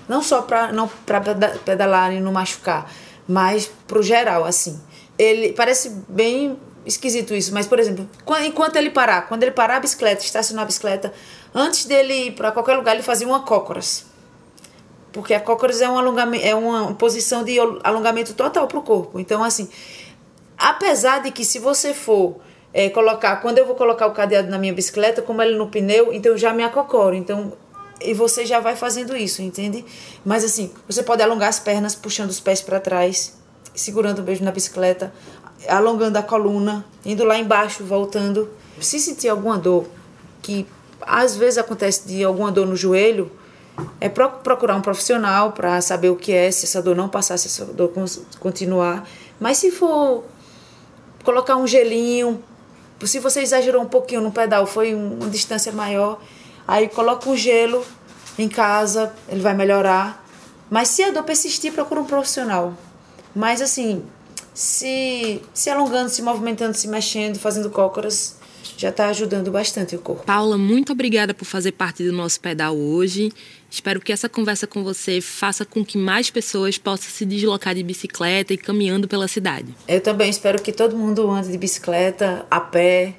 Não 0.08 0.24
só 0.24 0.42
para 0.42 0.72
não 0.72 0.88
para 0.88 1.22
pedalar 1.66 2.14
e 2.14 2.22
não 2.22 2.32
machucar, 2.32 2.90
mas 3.28 3.70
pro 3.86 4.02
geral 4.02 4.46
assim. 4.46 4.80
Ele 5.18 5.52
parece 5.52 5.92
bem 6.08 6.58
esquisito 6.86 7.34
isso, 7.34 7.54
mas 7.54 7.68
por 7.68 7.80
exemplo, 7.80 8.10
enquanto 8.44 8.76
ele 8.76 8.90
parar, 8.90 9.28
quando 9.28 9.44
ele 9.44 9.52
parar 9.52 9.78
a 9.78 9.80
bicicleta, 9.80 10.24
estacionar 10.24 10.64
a 10.64 10.66
bicicleta, 10.66 11.14
antes 11.54 11.86
dele 11.86 12.28
ir 12.28 12.32
para 12.32 12.52
qualquer 12.52 12.76
lugar, 12.76 12.94
ele 12.94 13.04
fazia 13.04 13.28
uma 13.28 13.42
cócoras. 13.42 14.06
Porque 15.12 15.34
a 15.34 15.40
cócoras 15.40 15.82
é 15.82 15.90
um 15.90 15.98
alongamento, 15.98 16.46
é 16.46 16.54
uma 16.54 16.94
posição 16.94 17.44
de 17.44 17.58
alongamento 17.84 18.34
total 18.34 18.68
para 18.68 18.78
o 18.78 18.84
corpo. 18.84 19.20
Então 19.20 19.44
assim, 19.44 19.68
Apesar 20.60 21.22
de 21.24 21.32
que 21.32 21.46
se 21.46 21.58
você 21.58 21.94
for 21.94 22.36
é, 22.74 22.90
colocar, 22.90 23.38
quando 23.38 23.60
eu 23.60 23.66
vou 23.66 23.76
colocar 23.76 24.06
o 24.08 24.12
cadeado 24.12 24.50
na 24.50 24.58
minha 24.58 24.74
bicicleta, 24.74 25.22
como 25.22 25.42
ele 25.42 25.56
no 25.56 25.70
pneu, 25.70 26.14
então 26.14 26.34
eu 26.34 26.38
já 26.38 26.54
me 26.54 26.64
acocoro. 26.64 27.16
Então, 27.16 27.54
e 28.02 28.14
você 28.14 28.46
já 28.46 28.60
vai 28.60 28.76
fazendo 28.76 29.16
isso, 29.16 29.42
entende? 29.42 29.86
Mas 30.26 30.44
assim, 30.44 30.70
você 30.86 31.02
pode 31.02 31.24
alongar 31.24 31.48
as 31.48 31.60
pernas, 31.60 31.96
puxando 31.96 32.30
os 32.30 32.42
pés 32.42 32.62
para 32.62 32.78
trás, 32.78 33.40
segurando 33.74 34.20
o 34.20 34.22
beijo 34.22 34.44
na 34.44 34.52
bicicleta, 34.52 35.14
alongando 35.68 36.18
a 36.18 36.24
coluna, 36.24 36.86
indo 37.06 37.24
lá 37.24 37.38
embaixo, 37.38 37.84
voltando. 37.84 38.50
Se 38.80 39.00
sentir 39.00 39.30
alguma 39.30 39.58
dor, 39.58 39.88
que 40.42 40.66
às 41.02 41.36
vezes 41.36 41.58
acontece 41.58 42.08
de 42.08 42.24
alguma 42.24 42.52
dor 42.52 42.66
no 42.66 42.76
joelho, 42.76 43.32
é 44.00 44.10
procurar 44.10 44.76
um 44.76 44.82
profissional 44.82 45.52
para 45.52 45.80
saber 45.82 46.10
o 46.10 46.16
que 46.16 46.34
é, 46.34 46.52
se 46.52 46.66
essa 46.66 46.82
dor 46.82 46.96
não 46.96 47.08
passar, 47.08 47.38
se 47.38 47.48
essa 47.48 47.66
dor 47.66 47.92
continuar. 48.40 49.08
Mas 49.40 49.58
se 49.58 49.72
for 49.72 50.24
colocar 51.24 51.56
um 51.58 51.68
gelinho. 51.68 52.44
Se 53.06 53.20
você 53.20 53.42
exagerou 53.42 53.82
um 53.82 53.88
pouquinho 53.88 54.22
no 54.22 54.32
pedal, 54.32 54.66
foi 54.66 54.94
uma 54.94 55.30
distância 55.30 55.72
maior, 55.72 56.20
aí 56.68 56.90
coloca 56.90 57.30
um 57.30 57.36
gelo 57.36 57.86
em 58.38 58.50
casa, 58.50 59.14
ele 59.28 59.42
vai 59.42 59.54
melhorar. 59.54 60.26
Mas 60.70 60.90
se 60.90 61.04
a 61.04 61.12
dor 61.12 61.24
persistir, 61.24 61.72
procura 61.72 62.02
um 62.02 62.06
profissional. 62.06 62.74
Mas 63.34 63.62
assim, 63.62 64.04
se, 64.60 65.42
se 65.54 65.70
alongando, 65.70 66.10
se 66.10 66.22
movimentando, 66.22 66.76
se 66.76 66.86
mexendo, 66.90 67.40
fazendo 67.40 67.70
cócoras, 67.70 68.38
já 68.76 68.90
está 68.90 69.08
ajudando 69.08 69.50
bastante 69.50 69.96
o 69.96 70.00
corpo. 70.00 70.26
Paula, 70.26 70.58
muito 70.58 70.92
obrigada 70.92 71.34
por 71.34 71.46
fazer 71.46 71.72
parte 71.72 72.04
do 72.04 72.12
nosso 72.12 72.42
pedal 72.42 72.76
hoje. 72.76 73.32
Espero 73.72 74.02
que 74.02 74.12
essa 74.12 74.28
conversa 74.28 74.68
com 74.68 74.84
você 74.84 75.22
faça 75.22 75.64
com 75.64 75.86
que 75.86 75.98
mais 75.98 76.30
pessoas 76.30 76.78
possam 76.78 77.10
se 77.10 77.26
deslocar 77.26 77.74
de 77.74 77.82
bicicleta 77.82 78.54
e 78.54 78.58
caminhando 78.58 79.08
pela 79.08 79.30
cidade. 79.30 79.74
Eu 79.88 80.02
também 80.02 80.30
espero 80.30 80.62
que 80.62 80.74
todo 80.74 80.94
mundo 80.94 81.32
ande 81.32 81.50
de 81.50 81.58
bicicleta, 81.58 82.46
a 82.52 82.60
pé 82.60 83.16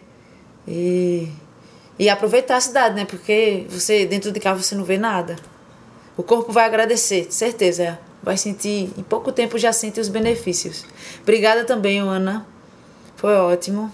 e, 0.68 1.26
e 1.98 2.10
aproveitar 2.10 2.58
a 2.58 2.60
cidade, 2.60 2.96
né? 2.96 3.06
Porque 3.06 3.64
você 3.70 4.04
dentro 4.04 4.30
de 4.30 4.38
carro 4.40 4.62
você 4.62 4.74
não 4.74 4.84
vê 4.84 4.98
nada. 4.98 5.36
O 6.18 6.22
corpo 6.22 6.52
vai 6.52 6.66
agradecer, 6.66 7.28
certeza. 7.32 7.98
Vai 8.22 8.36
sentir, 8.36 8.90
em 8.96 9.02
pouco 9.02 9.32
tempo 9.32 9.58
já 9.58 9.72
sente 9.72 10.00
os 10.00 10.08
benefícios. 10.08 10.84
Obrigada 11.22 11.64
também, 11.64 12.00
Ana. 12.00 12.46
Foi 13.16 13.34
ótimo. 13.34 13.92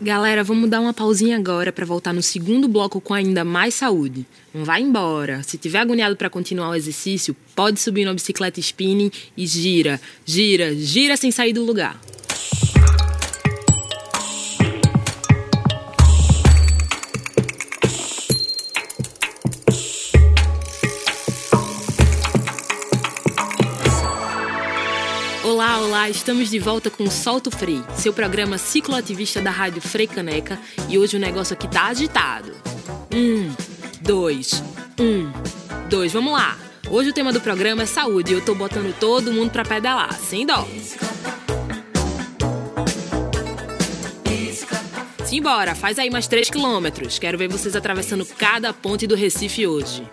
Galera, 0.00 0.42
vamos 0.42 0.68
dar 0.68 0.80
uma 0.80 0.92
pausinha 0.92 1.36
agora 1.36 1.72
para 1.72 1.86
voltar 1.86 2.12
no 2.12 2.22
segundo 2.22 2.66
bloco 2.66 3.00
com 3.00 3.14
ainda 3.14 3.44
mais 3.44 3.74
saúde. 3.74 4.26
Não 4.52 4.64
vai 4.64 4.82
embora. 4.82 5.42
Se 5.44 5.56
tiver 5.56 5.78
agoniado 5.78 6.16
para 6.16 6.28
continuar 6.28 6.70
o 6.70 6.74
exercício, 6.74 7.36
pode 7.54 7.78
subir 7.78 8.04
na 8.04 8.12
bicicleta 8.12 8.58
spinning 8.58 9.12
e 9.36 9.46
gira, 9.46 10.00
gira, 10.24 10.74
gira 10.74 11.16
sem 11.16 11.30
sair 11.30 11.52
do 11.52 11.64
lugar. 11.64 12.00
Olá, 25.74 26.10
estamos 26.10 26.50
de 26.50 26.58
volta 26.58 26.90
com 26.90 27.10
Solto 27.10 27.50
Frei, 27.50 27.82
seu 27.96 28.12
programa 28.12 28.58
cicloativista 28.58 29.40
da 29.40 29.50
Rádio 29.50 29.80
Frei 29.80 30.06
Caneca 30.06 30.58
e 30.86 30.98
hoje 30.98 31.16
o 31.16 31.20
negócio 31.20 31.54
aqui 31.54 31.66
tá 31.66 31.86
agitado. 31.86 32.52
Um, 33.10 33.50
dois, 34.02 34.62
um, 35.00 35.32
dois, 35.88 36.12
vamos 36.12 36.34
lá. 36.34 36.58
Hoje 36.90 37.08
o 37.08 37.12
tema 37.14 37.32
do 37.32 37.40
programa 37.40 37.84
é 37.84 37.86
saúde 37.86 38.32
e 38.32 38.34
eu 38.34 38.44
tô 38.44 38.54
botando 38.54 38.94
todo 38.98 39.32
mundo 39.32 39.50
pra 39.50 39.64
pedalar, 39.64 40.12
sem 40.12 40.44
dó. 40.44 40.68
Simbora, 45.24 45.74
faz 45.74 45.98
aí 45.98 46.10
mais 46.10 46.26
3 46.26 46.50
quilômetros. 46.50 47.18
Quero 47.18 47.38
ver 47.38 47.48
vocês 47.48 47.74
atravessando 47.74 48.26
cada 48.26 48.74
ponte 48.74 49.06
do 49.06 49.14
Recife 49.14 49.66
hoje. 49.66 50.06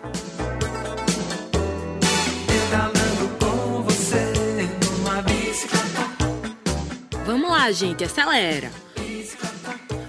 Lá, 7.59 7.71
gente, 7.71 8.05
acelera! 8.05 8.71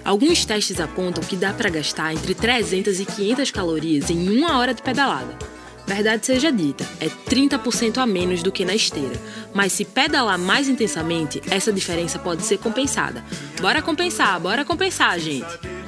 Alguns 0.05 0.45
testes 0.45 0.81
apontam 0.81 1.23
que 1.23 1.37
dá 1.37 1.53
para 1.53 1.69
gastar 1.69 2.15
entre 2.15 2.33
300 2.33 3.01
e 3.01 3.05
500 3.05 3.51
calorias 3.51 4.09
em 4.09 4.29
uma 4.39 4.59
hora 4.59 4.73
de 4.73 4.81
pedalada. 4.81 5.37
Verdade 5.85 6.25
seja 6.25 6.53
dita, 6.53 6.89
é 7.01 7.09
30% 7.09 7.99
a 7.99 8.07
menos 8.07 8.43
do 8.43 8.53
que 8.53 8.65
na 8.65 8.75
esteira. 8.75 9.21
Mas 9.53 9.73
se 9.73 9.85
pedalar 9.85 10.39
mais 10.39 10.69
intensamente, 10.69 11.43
essa 11.51 11.73
diferença 11.73 12.19
pode 12.21 12.43
ser 12.43 12.59
compensada. 12.59 13.25
Bora 13.61 13.83
compensar, 13.83 14.39
bora 14.39 14.65
compensar, 14.65 15.19
gente! 15.19 15.80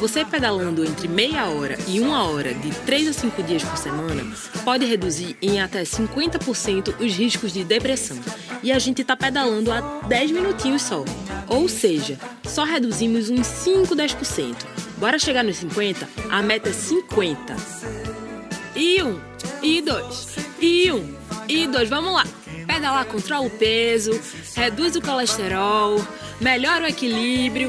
Você 0.00 0.24
pedalando 0.24 0.84
entre 0.84 1.08
meia 1.08 1.46
hora 1.46 1.76
e 1.88 1.98
uma 1.98 2.22
hora 2.24 2.54
de 2.54 2.70
3 2.70 3.08
a 3.08 3.12
5 3.12 3.42
dias 3.42 3.64
por 3.64 3.76
semana 3.76 4.24
pode 4.64 4.84
reduzir 4.84 5.36
em 5.42 5.60
até 5.60 5.82
50% 5.82 6.94
os 7.00 7.16
riscos 7.16 7.52
de 7.52 7.64
depressão. 7.64 8.16
E 8.62 8.70
a 8.70 8.78
gente 8.78 9.02
está 9.02 9.16
pedalando 9.16 9.72
há 9.72 9.80
10 10.06 10.30
minutinhos 10.30 10.82
só. 10.82 11.04
Ou 11.48 11.68
seja, 11.68 12.16
só 12.44 12.62
reduzimos 12.62 13.28
uns 13.28 13.46
5, 13.46 13.96
10%. 13.96 14.54
Bora 14.98 15.18
chegar 15.18 15.42
nos 15.42 15.56
50? 15.56 16.08
A 16.30 16.42
meta 16.42 16.68
é 16.68 16.72
50. 16.72 17.56
E 18.76 19.02
um, 19.02 19.18
e 19.60 19.82
dois, 19.82 20.36
e 20.60 20.92
um, 20.92 21.16
e 21.48 21.66
dois, 21.66 21.88
vamos 21.88 22.12
lá. 22.12 22.24
Pedalar 22.68 23.04
controla 23.06 23.46
o 23.46 23.50
peso, 23.50 24.12
reduz 24.54 24.94
o 24.94 25.00
colesterol, 25.00 26.00
melhora 26.40 26.84
o 26.84 26.86
equilíbrio. 26.86 27.68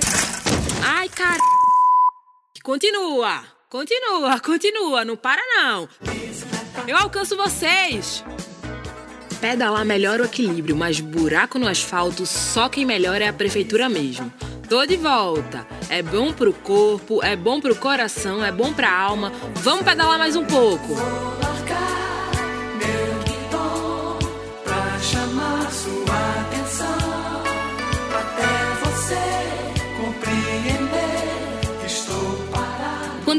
Ai, 0.84 1.10
cara. 1.10 1.59
Continua, 2.64 3.44
continua, 3.70 4.40
continua, 4.40 5.06
não 5.06 5.16
para 5.16 5.42
não. 5.56 5.88
Eu 6.88 6.98
alcanço 6.98 7.38
vocês. 7.38 8.24
Pedalar 9.40 9.86
melhora 9.86 10.24
o 10.24 10.26
equilíbrio, 10.26 10.76
mas 10.76 11.00
buraco 11.00 11.58
no 11.58 11.68
asfalto 11.68 12.26
só 12.26 12.68
quem 12.68 12.86
melhora 12.86 13.24
é 13.24 13.28
a 13.30 13.34
prefeitura 13.34 13.88
mesmo. 13.88 14.32
Tô 14.68 14.86
de 14.86 14.98
volta. 14.98 15.66
É 15.90 16.02
bom 16.02 16.34
pro 16.34 16.54
corpo, 16.54 17.24
é 17.24 17.36
bom 17.36 17.62
pro 17.62 17.76
coração, 17.76 18.44
é 18.44 18.52
bom 18.52 18.74
pra 18.74 18.92
alma. 18.92 19.32
Vamos 19.56 19.86
pedalar 19.86 20.20
mais 20.20 20.36
um 20.36 20.46
pouco. 20.46 20.96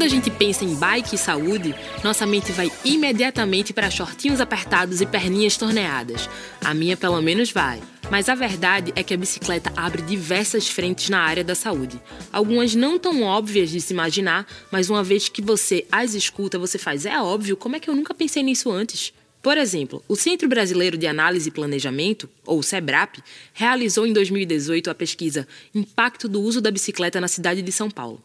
Quando 0.01 0.13
a 0.13 0.15
gente 0.15 0.31
pensa 0.31 0.65
em 0.65 0.73
bike 0.73 1.13
e 1.13 1.17
saúde, 1.17 1.75
nossa 2.03 2.25
mente 2.25 2.51
vai 2.51 2.71
imediatamente 2.83 3.71
para 3.71 3.91
shortinhos 3.91 4.41
apertados 4.41 4.99
e 4.99 5.05
perninhas 5.05 5.57
torneadas. 5.57 6.27
A 6.59 6.73
minha, 6.73 6.97
pelo 6.97 7.21
menos, 7.21 7.51
vai. 7.51 7.79
Mas 8.09 8.27
a 8.27 8.33
verdade 8.33 8.91
é 8.95 9.03
que 9.03 9.13
a 9.13 9.17
bicicleta 9.17 9.71
abre 9.75 10.01
diversas 10.01 10.67
frentes 10.67 11.07
na 11.07 11.19
área 11.19 11.43
da 11.43 11.53
saúde. 11.53 12.01
Algumas 12.33 12.73
não 12.73 12.97
tão 12.97 13.21
óbvias 13.21 13.69
de 13.69 13.79
se 13.79 13.93
imaginar, 13.93 14.47
mas 14.71 14.89
uma 14.89 15.03
vez 15.03 15.29
que 15.29 15.39
você 15.39 15.85
as 15.91 16.15
escuta, 16.15 16.57
você 16.57 16.79
faz: 16.79 17.05
é 17.05 17.21
óbvio, 17.21 17.55
como 17.55 17.75
é 17.75 17.79
que 17.79 17.87
eu 17.87 17.95
nunca 17.95 18.15
pensei 18.15 18.41
nisso 18.41 18.71
antes? 18.71 19.13
Por 19.39 19.55
exemplo, 19.55 20.03
o 20.07 20.15
Centro 20.15 20.49
Brasileiro 20.49 20.97
de 20.97 21.05
Análise 21.05 21.49
e 21.49 21.51
Planejamento, 21.51 22.27
ou 22.43 22.63
SEBRAP, 22.63 23.19
realizou 23.53 24.07
em 24.07 24.13
2018 24.13 24.89
a 24.89 24.95
pesquisa 24.95 25.47
Impacto 25.75 26.27
do 26.27 26.41
uso 26.41 26.59
da 26.59 26.71
bicicleta 26.71 27.21
na 27.21 27.27
cidade 27.27 27.61
de 27.61 27.71
São 27.71 27.87
Paulo. 27.87 28.19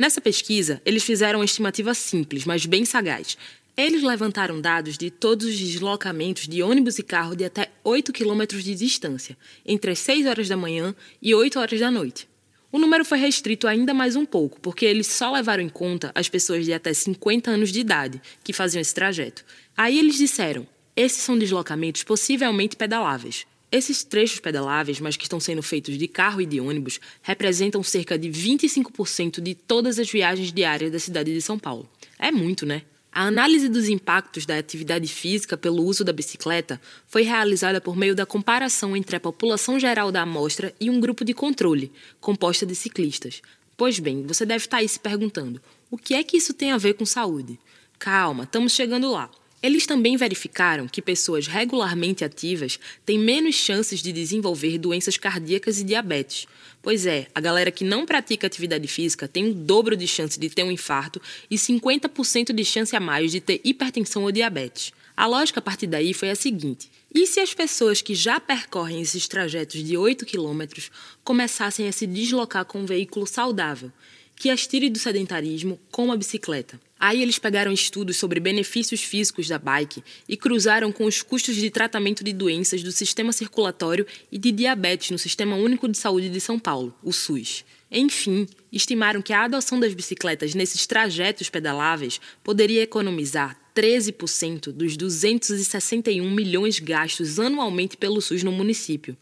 Nessa 0.00 0.18
pesquisa, 0.18 0.80
eles 0.86 1.04
fizeram 1.04 1.40
uma 1.40 1.44
estimativa 1.44 1.92
simples, 1.92 2.46
mas 2.46 2.64
bem 2.64 2.86
sagaz. 2.86 3.36
Eles 3.76 4.02
levantaram 4.02 4.58
dados 4.58 4.96
de 4.96 5.10
todos 5.10 5.44
os 5.44 5.58
deslocamentos 5.58 6.48
de 6.48 6.62
ônibus 6.62 6.98
e 6.98 7.02
carro 7.02 7.36
de 7.36 7.44
até 7.44 7.70
8 7.84 8.10
quilômetros 8.10 8.64
de 8.64 8.74
distância, 8.74 9.36
entre 9.62 9.90
as 9.90 9.98
6 9.98 10.24
horas 10.24 10.48
da 10.48 10.56
manhã 10.56 10.94
e 11.20 11.34
8 11.34 11.60
horas 11.60 11.78
da 11.78 11.90
noite. 11.90 12.26
O 12.72 12.78
número 12.78 13.04
foi 13.04 13.18
restrito 13.18 13.68
ainda 13.68 13.92
mais 13.92 14.16
um 14.16 14.24
pouco, 14.24 14.58
porque 14.62 14.86
eles 14.86 15.06
só 15.06 15.30
levaram 15.30 15.62
em 15.62 15.68
conta 15.68 16.10
as 16.14 16.30
pessoas 16.30 16.64
de 16.64 16.72
até 16.72 16.94
50 16.94 17.50
anos 17.50 17.70
de 17.70 17.80
idade 17.80 18.22
que 18.42 18.54
faziam 18.54 18.80
esse 18.80 18.94
trajeto. 18.94 19.44
Aí 19.76 19.98
eles 19.98 20.16
disseram: 20.16 20.66
esses 20.96 21.22
são 21.22 21.38
deslocamentos 21.38 22.04
possivelmente 22.04 22.74
pedaláveis. 22.74 23.46
Esses 23.72 24.02
trechos 24.02 24.40
pedaláveis, 24.40 24.98
mas 24.98 25.16
que 25.16 25.22
estão 25.22 25.38
sendo 25.38 25.62
feitos 25.62 25.96
de 25.96 26.08
carro 26.08 26.40
e 26.40 26.46
de 26.46 26.60
ônibus, 26.60 26.98
representam 27.22 27.82
cerca 27.82 28.18
de 28.18 28.28
25% 28.28 29.40
de 29.40 29.54
todas 29.54 29.98
as 29.98 30.10
viagens 30.10 30.52
diárias 30.52 30.90
da 30.90 30.98
cidade 30.98 31.32
de 31.32 31.40
São 31.40 31.58
Paulo. 31.58 31.88
É 32.18 32.32
muito, 32.32 32.66
né? 32.66 32.82
A 33.12 33.24
análise 33.26 33.68
dos 33.68 33.88
impactos 33.88 34.46
da 34.46 34.56
atividade 34.56 35.08
física 35.08 35.56
pelo 35.56 35.84
uso 35.84 36.04
da 36.04 36.12
bicicleta 36.12 36.80
foi 37.06 37.22
realizada 37.22 37.80
por 37.80 37.96
meio 37.96 38.14
da 38.14 38.24
comparação 38.24 38.96
entre 38.96 39.16
a 39.16 39.20
população 39.20 39.80
geral 39.80 40.12
da 40.12 40.22
amostra 40.22 40.72
e 40.80 40.88
um 40.88 41.00
grupo 41.00 41.24
de 41.24 41.34
controle, 41.34 41.92
composta 42.20 42.64
de 42.64 42.74
ciclistas. 42.74 43.42
Pois 43.76 43.98
bem, 43.98 44.24
você 44.24 44.46
deve 44.46 44.64
estar 44.64 44.76
aí 44.76 44.88
se 44.88 45.00
perguntando: 45.00 45.60
o 45.90 45.96
que 45.96 46.14
é 46.14 46.22
que 46.22 46.36
isso 46.36 46.54
tem 46.54 46.70
a 46.70 46.78
ver 46.78 46.94
com 46.94 47.04
saúde? 47.04 47.58
Calma, 47.98 48.44
estamos 48.44 48.72
chegando 48.72 49.10
lá. 49.10 49.28
Eles 49.62 49.84
também 49.84 50.16
verificaram 50.16 50.88
que 50.88 51.02
pessoas 51.02 51.46
regularmente 51.46 52.24
ativas 52.24 52.80
têm 53.04 53.18
menos 53.18 53.54
chances 53.54 54.02
de 54.02 54.10
desenvolver 54.10 54.78
doenças 54.78 55.18
cardíacas 55.18 55.78
e 55.78 55.84
diabetes. 55.84 56.46
Pois 56.82 57.04
é, 57.04 57.26
a 57.34 57.40
galera 57.40 57.70
que 57.70 57.84
não 57.84 58.06
pratica 58.06 58.46
atividade 58.46 58.88
física 58.88 59.28
tem 59.28 59.50
o 59.50 59.54
dobro 59.54 59.94
de 59.94 60.06
chance 60.06 60.40
de 60.40 60.48
ter 60.48 60.62
um 60.62 60.70
infarto 60.70 61.20
e 61.50 61.56
50% 61.56 62.54
de 62.54 62.64
chance 62.64 62.96
a 62.96 63.00
mais 63.00 63.30
de 63.30 63.40
ter 63.40 63.60
hipertensão 63.62 64.22
ou 64.22 64.32
diabetes. 64.32 64.92
A 65.14 65.26
lógica 65.26 65.60
a 65.60 65.62
partir 65.62 65.86
daí 65.86 66.14
foi 66.14 66.30
a 66.30 66.34
seguinte: 66.34 66.90
e 67.14 67.26
se 67.26 67.40
as 67.40 67.52
pessoas 67.52 68.00
que 68.00 68.14
já 68.14 68.40
percorrem 68.40 69.02
esses 69.02 69.28
trajetos 69.28 69.84
de 69.84 69.94
8 69.94 70.24
quilômetros 70.24 70.90
começassem 71.22 71.86
a 71.86 71.92
se 71.92 72.06
deslocar 72.06 72.64
com 72.64 72.80
um 72.80 72.86
veículo 72.86 73.26
saudável? 73.26 73.92
Que 74.40 74.48
as 74.48 74.66
tire 74.66 74.88
do 74.88 74.98
sedentarismo 74.98 75.78
com 75.90 76.10
a 76.10 76.16
bicicleta. 76.16 76.80
Aí 76.98 77.20
eles 77.20 77.38
pegaram 77.38 77.70
estudos 77.70 78.16
sobre 78.16 78.40
benefícios 78.40 79.02
físicos 79.02 79.46
da 79.46 79.58
bike 79.58 80.02
e 80.26 80.34
cruzaram 80.34 80.90
com 80.90 81.04
os 81.04 81.20
custos 81.20 81.56
de 81.56 81.70
tratamento 81.70 82.24
de 82.24 82.32
doenças 82.32 82.82
do 82.82 82.90
sistema 82.90 83.34
circulatório 83.34 84.06
e 84.32 84.38
de 84.38 84.50
diabetes 84.50 85.10
no 85.10 85.18
Sistema 85.18 85.56
Único 85.56 85.86
de 85.86 85.98
Saúde 85.98 86.30
de 86.30 86.40
São 86.40 86.58
Paulo, 86.58 86.96
o 87.02 87.12
SUS. 87.12 87.66
Enfim, 87.92 88.48
estimaram 88.72 89.20
que 89.20 89.34
a 89.34 89.44
adoção 89.44 89.78
das 89.78 89.92
bicicletas 89.92 90.54
nesses 90.54 90.86
trajetos 90.86 91.50
pedaláveis 91.50 92.18
poderia 92.42 92.82
economizar 92.82 93.60
13% 93.76 94.72
dos 94.72 94.96
261 94.96 96.30
milhões 96.30 96.78
gastos 96.78 97.38
anualmente 97.38 97.94
pelo 97.94 98.22
SUS 98.22 98.42
no 98.42 98.52
município. 98.52 99.14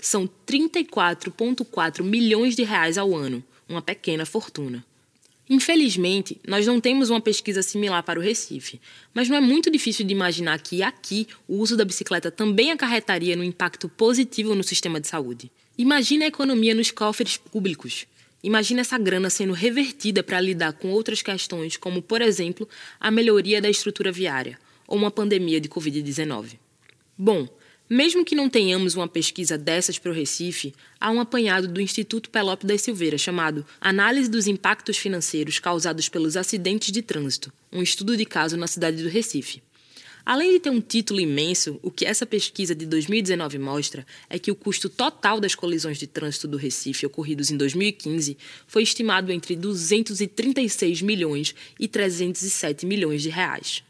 São 0.00 0.30
34,4 0.46 2.04
milhões 2.04 2.54
de 2.54 2.62
reais 2.62 2.96
ao 2.96 3.16
ano 3.16 3.42
uma 3.70 3.80
pequena 3.80 4.26
fortuna. 4.26 4.84
Infelizmente, 5.48 6.40
nós 6.46 6.66
não 6.66 6.80
temos 6.80 7.10
uma 7.10 7.20
pesquisa 7.20 7.62
similar 7.62 8.04
para 8.04 8.20
o 8.20 8.22
Recife, 8.22 8.80
mas 9.12 9.28
não 9.28 9.36
é 9.36 9.40
muito 9.40 9.70
difícil 9.70 10.06
de 10.06 10.12
imaginar 10.12 10.60
que 10.60 10.80
aqui 10.82 11.26
o 11.48 11.56
uso 11.56 11.76
da 11.76 11.84
bicicleta 11.84 12.30
também 12.30 12.70
acarretaria 12.70 13.34
no 13.34 13.42
impacto 13.42 13.88
positivo 13.88 14.54
no 14.54 14.62
sistema 14.62 15.00
de 15.00 15.08
saúde. 15.08 15.50
Imagine 15.76 16.24
a 16.24 16.28
economia 16.28 16.74
nos 16.74 16.90
cofres 16.92 17.36
públicos. 17.36 18.06
Imagine 18.44 18.80
essa 18.80 18.96
grana 18.96 19.28
sendo 19.28 19.52
revertida 19.52 20.22
para 20.22 20.40
lidar 20.40 20.72
com 20.74 20.88
outras 20.92 21.20
questões, 21.20 21.76
como, 21.76 22.00
por 22.00 22.22
exemplo, 22.22 22.68
a 23.00 23.10
melhoria 23.10 23.60
da 23.60 23.68
estrutura 23.68 24.12
viária 24.12 24.58
ou 24.86 24.96
uma 24.96 25.10
pandemia 25.10 25.60
de 25.60 25.68
Covid-19. 25.68 26.58
Bom, 27.18 27.48
mesmo 27.90 28.24
que 28.24 28.36
não 28.36 28.48
tenhamos 28.48 28.94
uma 28.94 29.08
pesquisa 29.08 29.58
dessas 29.58 29.98
para 29.98 30.12
o 30.12 30.14
Recife, 30.14 30.72
há 31.00 31.10
um 31.10 31.18
apanhado 31.18 31.66
do 31.66 31.80
Instituto 31.80 32.30
Pelopo 32.30 32.64
das 32.64 32.82
Silveira 32.82 33.18
chamado 33.18 33.66
Análise 33.80 34.30
dos 34.30 34.46
Impactos 34.46 34.96
Financeiros 34.96 35.58
Causados 35.58 36.08
pelos 36.08 36.36
Acidentes 36.36 36.92
de 36.92 37.02
Trânsito, 37.02 37.52
um 37.72 37.82
estudo 37.82 38.16
de 38.16 38.24
caso 38.24 38.56
na 38.56 38.68
cidade 38.68 39.02
do 39.02 39.08
Recife. 39.08 39.60
Além 40.24 40.52
de 40.52 40.60
ter 40.60 40.70
um 40.70 40.80
título 40.80 41.18
imenso, 41.18 41.80
o 41.82 41.90
que 41.90 42.04
essa 42.04 42.24
pesquisa 42.24 42.76
de 42.76 42.86
2019 42.86 43.58
mostra 43.58 44.06
é 44.28 44.38
que 44.38 44.52
o 44.52 44.54
custo 44.54 44.88
total 44.88 45.40
das 45.40 45.56
colisões 45.56 45.98
de 45.98 46.06
trânsito 46.06 46.46
do 46.46 46.56
Recife 46.56 47.06
ocorridos 47.06 47.50
em 47.50 47.56
2015 47.56 48.38
foi 48.68 48.84
estimado 48.84 49.32
entre 49.32 49.56
236 49.56 51.02
milhões 51.02 51.56
e 51.80 51.88
307 51.88 52.86
milhões 52.86 53.22
de 53.22 53.30
reais. 53.30 53.82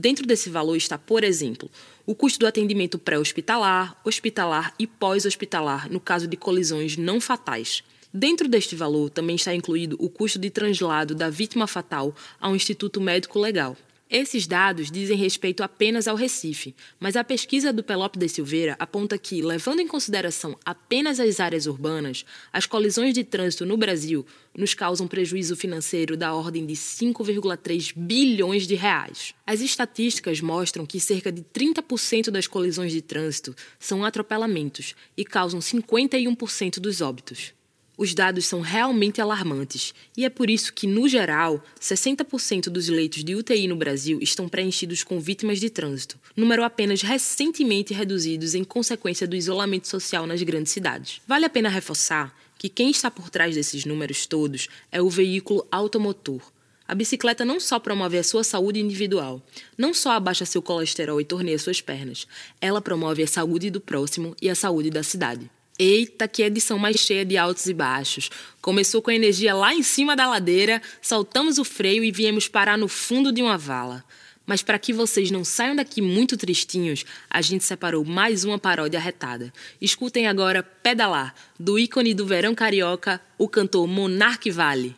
Dentro 0.00 0.24
desse 0.24 0.48
valor 0.48 0.76
está, 0.76 0.96
por 0.96 1.24
exemplo, 1.24 1.68
o 2.06 2.14
custo 2.14 2.38
do 2.38 2.46
atendimento 2.46 3.00
pré-hospitalar, 3.00 3.96
hospitalar 4.04 4.72
e 4.78 4.86
pós-hospitalar 4.86 5.90
no 5.90 5.98
caso 5.98 6.28
de 6.28 6.36
colisões 6.36 6.96
não 6.96 7.20
fatais. 7.20 7.82
Dentro 8.14 8.46
deste 8.48 8.76
valor 8.76 9.10
também 9.10 9.34
está 9.34 9.52
incluído 9.52 9.96
o 9.98 10.08
custo 10.08 10.38
de 10.38 10.50
translado 10.50 11.16
da 11.16 11.28
vítima 11.28 11.66
fatal 11.66 12.14
a 12.40 12.48
um 12.48 12.54
instituto 12.54 13.00
médico 13.00 13.40
legal. 13.40 13.76
Esses 14.10 14.46
dados 14.46 14.90
dizem 14.90 15.18
respeito 15.18 15.62
apenas 15.62 16.08
ao 16.08 16.16
Recife, 16.16 16.74
mas 16.98 17.14
a 17.14 17.22
pesquisa 17.22 17.70
do 17.70 17.84
Pelopo 17.84 18.18
de 18.18 18.26
Silveira 18.26 18.74
aponta 18.78 19.18
que, 19.18 19.42
levando 19.42 19.80
em 19.80 19.86
consideração 19.86 20.56
apenas 20.64 21.20
as 21.20 21.40
áreas 21.40 21.66
urbanas, 21.66 22.24
as 22.50 22.64
colisões 22.64 23.12
de 23.12 23.22
trânsito 23.22 23.66
no 23.66 23.76
Brasil 23.76 24.24
nos 24.56 24.72
causam 24.72 25.06
prejuízo 25.06 25.54
financeiro 25.54 26.16
da 26.16 26.32
ordem 26.32 26.64
de 26.64 26.72
5,3 26.72 27.92
bilhões 27.94 28.66
de 28.66 28.74
reais. 28.74 29.34
As 29.46 29.60
estatísticas 29.60 30.40
mostram 30.40 30.86
que 30.86 30.98
cerca 30.98 31.30
de 31.30 31.42
30% 31.42 32.30
das 32.30 32.46
colisões 32.46 32.92
de 32.92 33.02
trânsito 33.02 33.54
são 33.78 34.06
atropelamentos 34.06 34.94
e 35.18 35.24
causam 35.24 35.60
51% 35.60 36.80
dos 36.80 37.02
óbitos. 37.02 37.57
Os 37.98 38.14
dados 38.14 38.46
são 38.46 38.60
realmente 38.60 39.20
alarmantes 39.20 39.92
e 40.16 40.24
é 40.24 40.30
por 40.30 40.48
isso 40.48 40.72
que, 40.72 40.86
no 40.86 41.08
geral, 41.08 41.60
60% 41.80 42.66
dos 42.68 42.88
leitos 42.88 43.24
de 43.24 43.34
UTI 43.34 43.66
no 43.66 43.74
Brasil 43.74 44.20
estão 44.22 44.48
preenchidos 44.48 45.02
com 45.02 45.18
vítimas 45.18 45.58
de 45.58 45.68
trânsito, 45.68 46.16
número 46.36 46.62
apenas 46.62 47.02
recentemente 47.02 47.92
reduzidos 47.92 48.54
em 48.54 48.62
consequência 48.62 49.26
do 49.26 49.34
isolamento 49.34 49.88
social 49.88 50.28
nas 50.28 50.40
grandes 50.44 50.72
cidades. 50.72 51.20
Vale 51.26 51.44
a 51.44 51.50
pena 51.50 51.68
reforçar 51.68 52.32
que 52.56 52.68
quem 52.68 52.88
está 52.88 53.10
por 53.10 53.30
trás 53.30 53.56
desses 53.56 53.84
números 53.84 54.26
todos 54.26 54.68
é 54.92 55.02
o 55.02 55.10
veículo 55.10 55.66
automotor. 55.68 56.40
A 56.86 56.94
bicicleta 56.94 57.44
não 57.44 57.58
só 57.58 57.80
promove 57.80 58.16
a 58.16 58.22
sua 58.22 58.44
saúde 58.44 58.78
individual, 58.78 59.42
não 59.76 59.92
só 59.92 60.12
abaixa 60.12 60.46
seu 60.46 60.62
colesterol 60.62 61.20
e 61.20 61.24
torneia 61.24 61.58
suas 61.58 61.80
pernas, 61.80 62.28
ela 62.60 62.80
promove 62.80 63.24
a 63.24 63.26
saúde 63.26 63.70
do 63.70 63.80
próximo 63.80 64.36
e 64.40 64.48
a 64.48 64.54
saúde 64.54 64.88
da 64.88 65.02
cidade. 65.02 65.50
Eita, 65.78 66.26
que 66.26 66.42
edição 66.42 66.76
mais 66.76 66.96
cheia 66.96 67.24
de 67.24 67.36
altos 67.36 67.66
e 67.66 67.72
baixos. 67.72 68.30
Começou 68.60 69.00
com 69.00 69.10
a 69.10 69.14
energia 69.14 69.54
lá 69.54 69.72
em 69.72 69.82
cima 69.82 70.16
da 70.16 70.26
ladeira, 70.26 70.82
soltamos 71.00 71.56
o 71.58 71.64
freio 71.64 72.02
e 72.02 72.10
viemos 72.10 72.48
parar 72.48 72.76
no 72.76 72.88
fundo 72.88 73.30
de 73.30 73.42
uma 73.42 73.56
vala. 73.56 74.04
Mas 74.44 74.62
para 74.62 74.78
que 74.78 74.92
vocês 74.92 75.30
não 75.30 75.44
saiam 75.44 75.76
daqui 75.76 76.00
muito 76.00 76.36
tristinhos, 76.36 77.04
a 77.30 77.40
gente 77.40 77.62
separou 77.62 78.04
mais 78.04 78.44
uma 78.44 78.58
paródia 78.58 78.98
arretada. 78.98 79.52
Escutem 79.80 80.26
agora 80.26 80.62
Pedalar, 80.62 81.34
do 81.60 81.78
ícone 81.78 82.14
do 82.14 82.26
verão 82.26 82.54
carioca, 82.54 83.20
o 83.36 83.48
cantor 83.48 83.86
Monarque 83.86 84.50
Vale. 84.50 84.96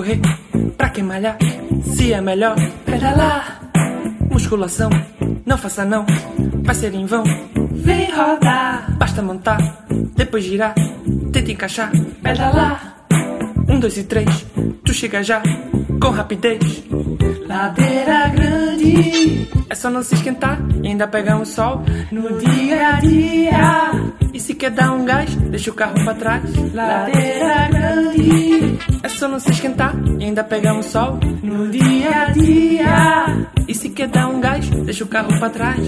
Correr, 0.00 0.20
pra 0.78 0.88
que 0.88 1.02
malhar? 1.02 1.36
Se 1.94 2.12
é 2.12 2.20
melhor 2.22 2.56
pedalar. 2.86 3.60
Musculação, 4.30 4.88
não 5.44 5.58
faça 5.58 5.84
não, 5.84 6.06
vai 6.62 6.74
ser 6.74 6.94
em 6.94 7.04
vão. 7.04 7.22
Vem 7.72 8.10
rodar, 8.10 8.96
basta 8.96 9.20
montar, 9.20 9.58
depois 10.16 10.44
girar, 10.44 10.74
tenta 11.32 11.52
encaixar, 11.52 11.90
pedalar. 12.22 13.04
Um, 13.68 13.78
dois 13.78 13.98
e 13.98 14.04
três, 14.04 14.46
tu 14.84 14.94
chega 14.94 15.22
já, 15.22 15.42
com 16.00 16.08
rapidez. 16.08 16.84
ladeira 17.46 18.28
grande. 18.28 19.48
É 19.68 19.74
só 19.74 19.90
não 19.90 20.02
se 20.02 20.14
esquentar 20.14 20.58
e 20.82 20.88
ainda 20.88 21.06
pegar 21.06 21.36
um 21.36 21.44
sol 21.44 21.82
no 22.10 22.38
dia 22.38 22.88
a 22.88 23.00
dia. 23.00 24.19
E 24.40 24.42
se 24.42 24.54
quer 24.54 24.70
dar 24.70 24.92
um 24.92 25.04
gás, 25.04 25.34
deixa 25.34 25.70
o 25.70 25.74
carro 25.74 26.02
pra 26.02 26.14
trás. 26.14 26.42
Ladeira 26.72 27.68
grande. 27.68 28.78
É 29.02 29.08
só 29.10 29.28
não 29.28 29.38
se 29.38 29.50
esquentar 29.50 29.94
e 30.18 30.24
ainda 30.24 30.42
pegar 30.42 30.72
um 30.72 30.82
sol 30.82 31.20
no 31.42 31.70
dia 31.70 32.22
a 32.22 32.24
dia. 32.30 33.48
E 33.68 33.74
se 33.74 33.90
quer 33.90 34.08
dar 34.08 34.28
um 34.28 34.40
gás, 34.40 34.66
deixa 34.70 35.04
o 35.04 35.08
carro 35.08 35.38
pra 35.38 35.50
trás. 35.50 35.78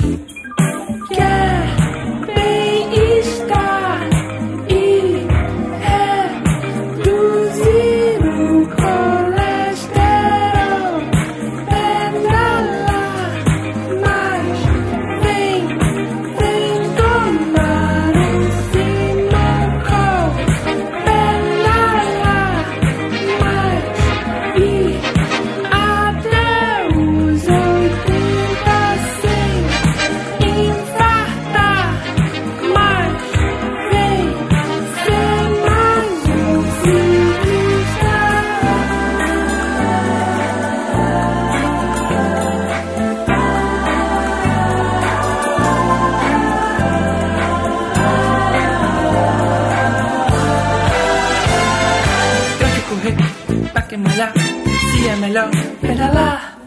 Pra 53.72 53.82
que 53.82 53.96
malhar? 53.96 54.32
Se 54.34 55.08
é 55.08 55.16
melhor 55.16 55.50
pedalar. 55.80 56.58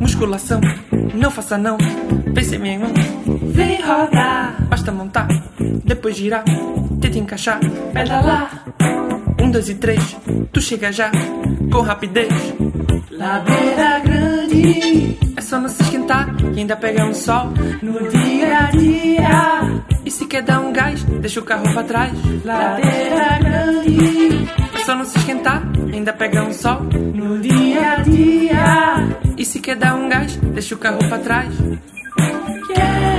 Musculação, 0.00 0.60
não 1.14 1.30
faça 1.30 1.58
não. 1.58 1.76
Pense 2.34 2.58
meu 2.58 2.72
irmão, 2.72 2.92
vem 3.52 3.80
rodar. 3.82 4.54
Basta 4.68 4.92
montar, 4.92 5.26
depois 5.84 6.16
girar, 6.16 6.44
tenta 7.00 7.18
encaixar, 7.18 7.58
pedalar. 7.92 8.64
Um, 9.40 9.50
dois 9.50 9.68
e 9.68 9.74
três, 9.74 10.16
tu 10.52 10.60
chega 10.60 10.92
já, 10.92 11.10
com 11.72 11.80
rapidez. 11.80 12.28
Ladeira 13.10 14.00
grande, 14.00 15.18
é 15.36 15.40
só 15.40 15.58
não 15.58 15.68
se 15.68 15.82
esquentar 15.82 16.28
e 16.54 16.60
ainda 16.60 16.76
pegar 16.76 17.06
um 17.06 17.14
sol 17.14 17.46
no 17.82 18.08
dia 18.08 18.58
a 18.58 18.70
dia. 18.70 19.82
E 20.04 20.10
se 20.10 20.26
quer 20.26 20.42
dar 20.42 20.60
um 20.60 20.72
gás, 20.72 21.02
deixa 21.04 21.40
o 21.40 21.42
carro 21.42 21.72
pra 21.72 21.82
trás. 21.82 22.12
Ladeira 22.44 23.38
grande, 23.38 24.48
só 24.86 24.94
não 24.94 25.04
se 25.04 25.18
esquentar 25.18 25.64
ainda 25.92 26.12
pegar 26.12 26.44
um 26.44 26.52
sol 26.52 26.80
no 26.82 27.40
dia 27.40 27.94
a 27.94 27.96
dia. 27.96 29.18
E 29.36 29.44
se 29.44 29.58
quer 29.58 29.74
dar 29.74 29.96
um 29.96 30.08
gás, 30.08 30.36
deixa 30.36 30.76
o 30.76 30.78
carro 30.78 30.98
pra 31.08 31.18
trás. 31.18 31.52
Quer 32.72 33.15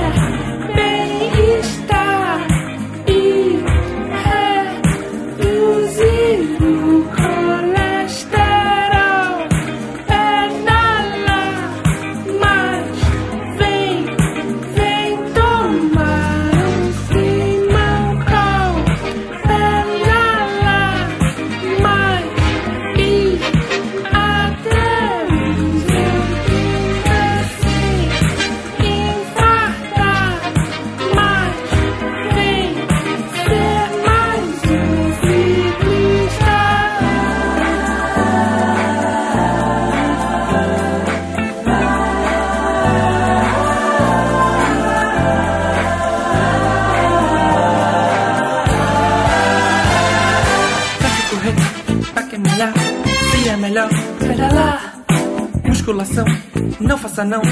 não 56.80 56.96
faça 56.96 57.24
não. 57.24 57.42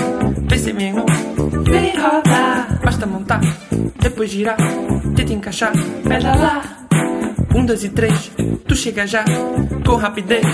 Pense 0.48 0.72
meu 0.72 0.86
irmão, 0.86 1.06
vem 1.64 1.92
rodar. 1.96 2.78
Basta 2.82 3.06
montar, 3.06 3.40
depois 4.00 4.30
girar, 4.30 4.56
tenta 5.14 5.32
encaixar, 5.32 5.72
pedalar. 6.02 6.86
Um, 7.54 7.64
dois 7.64 7.84
e 7.84 7.88
três, 7.88 8.30
tu 8.68 8.76
chega 8.76 9.06
já, 9.06 9.24
com 9.84 9.96
rapidez. 9.96 10.44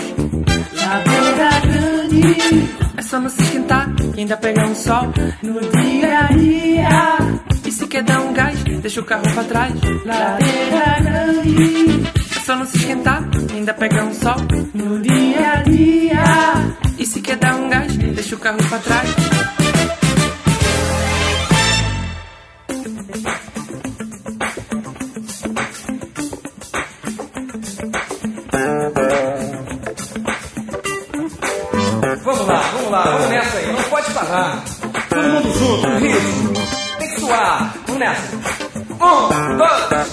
Ladeira 0.77 1.51
grande, 1.67 2.69
é 2.97 3.03
só 3.03 3.21
não 3.21 3.29
se 3.29 3.43
esquentar 3.43 3.89
e 4.17 4.21
ainda 4.21 4.37
pegar 4.37 4.67
um 4.67 4.75
sol 4.75 5.13
no 5.43 5.61
dia 5.61 6.19
a 6.19 6.33
dia. 6.33 6.89
E 7.67 7.73
se 7.73 7.87
quer 7.87 8.03
dar 8.03 8.21
um 8.21 8.33
gás, 8.33 8.63
deixa 8.63 9.01
o 9.01 9.05
carro 9.05 9.23
pra 9.35 9.45
trás. 9.45 9.73
Ladeira 10.05 11.01
grande, 11.01 12.03
é 12.37 12.41
só 12.41 12.57
não 12.57 12.67
se 12.67 12.77
esquentar 12.79 13.23
e 13.53 13.57
ainda 13.57 13.75
pegar 13.75 14.05
um 14.05 14.15
sol 14.15 14.37
no 14.75 15.01
dia 15.01 15.53
a 15.53 15.63
dia. 15.63 16.92
Se 17.13 17.21
quer 17.21 17.37
dar 17.37 17.57
um 17.57 17.69
gás, 17.69 17.95
deixa 17.95 18.35
o 18.35 18.39
carro 18.39 18.57
pra 18.71 18.79
trás. 18.79 19.09
Vamos 32.25 32.47
lá, 32.47 32.61
vamos 32.73 32.91
lá, 32.91 33.03
vamos 33.03 33.29
nessa 33.29 33.59
aí, 33.59 33.73
não 33.73 33.83
pode 33.83 34.11
parar. 34.13 34.65
Todo 35.11 35.23
mundo 35.23 35.59
junto, 35.59 35.89
ritmo. 35.99 36.53
Tem 36.99 37.09
que 37.15 37.21
suar, 37.21 37.75
vamos 37.87 38.01
nessa. 38.01 38.37
Um, 38.89 39.57
dois, 39.59 39.85
três, 39.89 40.09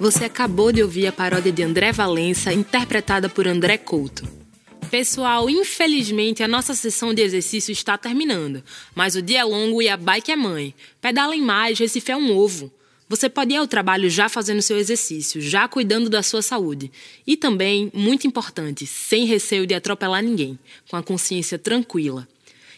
Você 0.00 0.24
acabou 0.24 0.72
de 0.72 0.82
ouvir 0.82 1.06
a 1.06 1.12
paródia 1.12 1.52
de 1.52 1.62
André 1.62 1.92
Valença, 1.92 2.54
interpretada 2.54 3.28
por 3.28 3.46
André 3.46 3.76
Couto. 3.76 4.26
Pessoal, 4.90 5.50
infelizmente 5.50 6.42
a 6.42 6.48
nossa 6.48 6.74
sessão 6.74 7.12
de 7.12 7.20
exercício 7.20 7.70
está 7.70 7.98
terminando, 7.98 8.64
mas 8.94 9.14
o 9.14 9.20
dia 9.20 9.40
é 9.40 9.44
longo 9.44 9.82
e 9.82 9.90
a 9.90 9.98
bike 9.98 10.32
é 10.32 10.36
mãe. 10.36 10.74
Pedalem 11.02 11.42
mais, 11.42 11.78
Recife 11.78 12.10
é 12.10 12.16
um 12.16 12.34
ovo. 12.34 12.72
Você 13.10 13.28
pode 13.28 13.52
ir 13.52 13.58
ao 13.58 13.66
trabalho 13.66 14.08
já 14.08 14.30
fazendo 14.30 14.62
seu 14.62 14.78
exercício, 14.78 15.38
já 15.38 15.68
cuidando 15.68 16.08
da 16.08 16.22
sua 16.22 16.40
saúde. 16.40 16.90
E 17.26 17.36
também, 17.36 17.90
muito 17.92 18.26
importante, 18.26 18.86
sem 18.86 19.26
receio 19.26 19.66
de 19.66 19.74
atropelar 19.74 20.22
ninguém, 20.22 20.58
com 20.88 20.96
a 20.96 21.02
consciência 21.02 21.58
tranquila. 21.58 22.26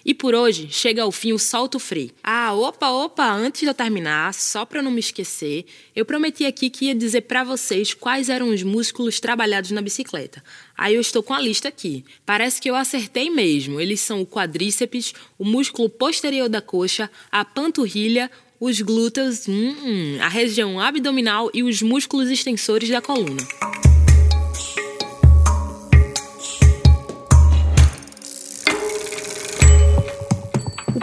E 0.04 0.12
por 0.12 0.34
hoje 0.34 0.68
chega 0.70 1.02
ao 1.02 1.12
fim 1.12 1.32
o 1.32 1.38
Solto 1.38 1.78
Frei. 1.78 2.10
Ah, 2.22 2.52
opa, 2.52 2.90
opa, 2.90 3.32
antes 3.32 3.60
de 3.60 3.66
eu 3.66 3.74
terminar, 3.74 4.34
só 4.34 4.64
para 4.64 4.82
não 4.82 4.90
me 4.90 5.00
esquecer, 5.00 5.64
eu 5.94 6.04
prometi 6.04 6.44
aqui 6.44 6.68
que 6.68 6.86
ia 6.86 6.94
dizer 6.94 7.22
para 7.22 7.44
vocês 7.44 7.94
quais 7.94 8.28
eram 8.28 8.48
os 8.48 8.62
músculos 8.62 9.20
trabalhados 9.20 9.70
na 9.70 9.80
bicicleta. 9.80 10.42
Aí 10.76 10.94
eu 10.94 11.00
estou 11.00 11.22
com 11.22 11.34
a 11.34 11.40
lista 11.40 11.68
aqui. 11.68 12.04
Parece 12.26 12.60
que 12.60 12.68
eu 12.68 12.74
acertei 12.74 13.30
mesmo. 13.30 13.80
Eles 13.80 14.00
são 14.00 14.20
o 14.20 14.26
quadríceps, 14.26 15.14
o 15.38 15.44
músculo 15.44 15.88
posterior 15.88 16.48
da 16.48 16.60
coxa, 16.60 17.10
a 17.30 17.44
panturrilha, 17.44 18.30
os 18.58 18.80
glúteos, 18.80 19.48
hum, 19.48 20.18
a 20.20 20.28
região 20.28 20.78
abdominal 20.80 21.50
e 21.52 21.62
os 21.62 21.82
músculos 21.82 22.30
extensores 22.30 22.88
da 22.88 23.00
coluna. 23.00 23.42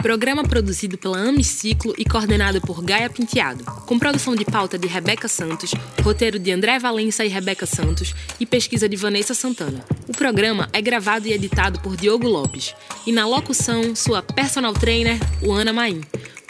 Programa 0.02 0.42
produzido 0.42 0.96
pela 0.96 1.18
Amiciclo 1.18 1.94
e 1.98 2.04
coordenado 2.04 2.60
por 2.60 2.82
Gaia 2.82 3.10
Penteado, 3.10 3.64
com 3.86 3.98
produção 3.98 4.34
de 4.34 4.44
pauta 4.44 4.78
de 4.78 4.86
Rebeca 4.86 5.28
Santos, 5.28 5.72
roteiro 6.02 6.38
de 6.38 6.50
André 6.50 6.78
Valença 6.78 7.24
e 7.24 7.28
Rebeca 7.28 7.66
Santos 7.66 8.14
e 8.38 8.46
pesquisa 8.46 8.88
de 8.88 8.96
Vanessa 8.96 9.34
Santana. 9.34 9.84
O 10.08 10.12
programa 10.12 10.68
é 10.72 10.80
gravado 10.80 11.28
e 11.28 11.32
editado 11.32 11.80
por 11.80 11.96
Diogo 11.96 12.26
Lopes 12.26 12.74
e 13.06 13.12
na 13.12 13.26
locução 13.26 13.94
sua 13.94 14.22
personal 14.22 14.72
trainer, 14.72 15.18
Ana 15.52 15.72
Maim. 15.72 16.00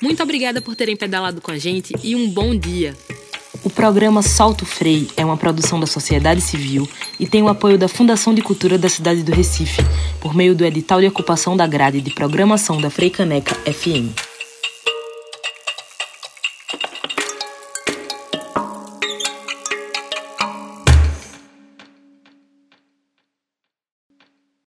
Muito 0.00 0.22
obrigada 0.22 0.60
por 0.60 0.76
terem 0.76 0.96
pedalado 0.96 1.40
com 1.40 1.50
a 1.50 1.58
gente 1.58 1.92
e 2.02 2.14
um 2.14 2.30
bom 2.30 2.56
dia! 2.56 2.96
O 3.62 3.68
programa 3.68 4.22
Salto 4.22 4.64
Frei 4.64 5.08
é 5.16 5.24
uma 5.24 5.36
produção 5.36 5.78
da 5.78 5.86
sociedade 5.86 6.40
civil 6.40 6.88
e 7.18 7.26
tem 7.26 7.42
o 7.42 7.48
apoio 7.48 7.76
da 7.76 7.88
Fundação 7.88 8.32
de 8.32 8.40
Cultura 8.40 8.78
da 8.78 8.88
cidade 8.88 9.22
do 9.22 9.32
Recife, 9.32 9.82
por 10.18 10.34
meio 10.34 10.54
do 10.54 10.64
edital 10.64 11.00
de 11.00 11.06
ocupação 11.06 11.54
da 11.54 11.66
grade 11.66 12.00
de 12.00 12.10
programação 12.10 12.80
da 12.80 12.88
Frei 12.88 13.10
Caneca 13.10 13.54
FM. 13.70 14.29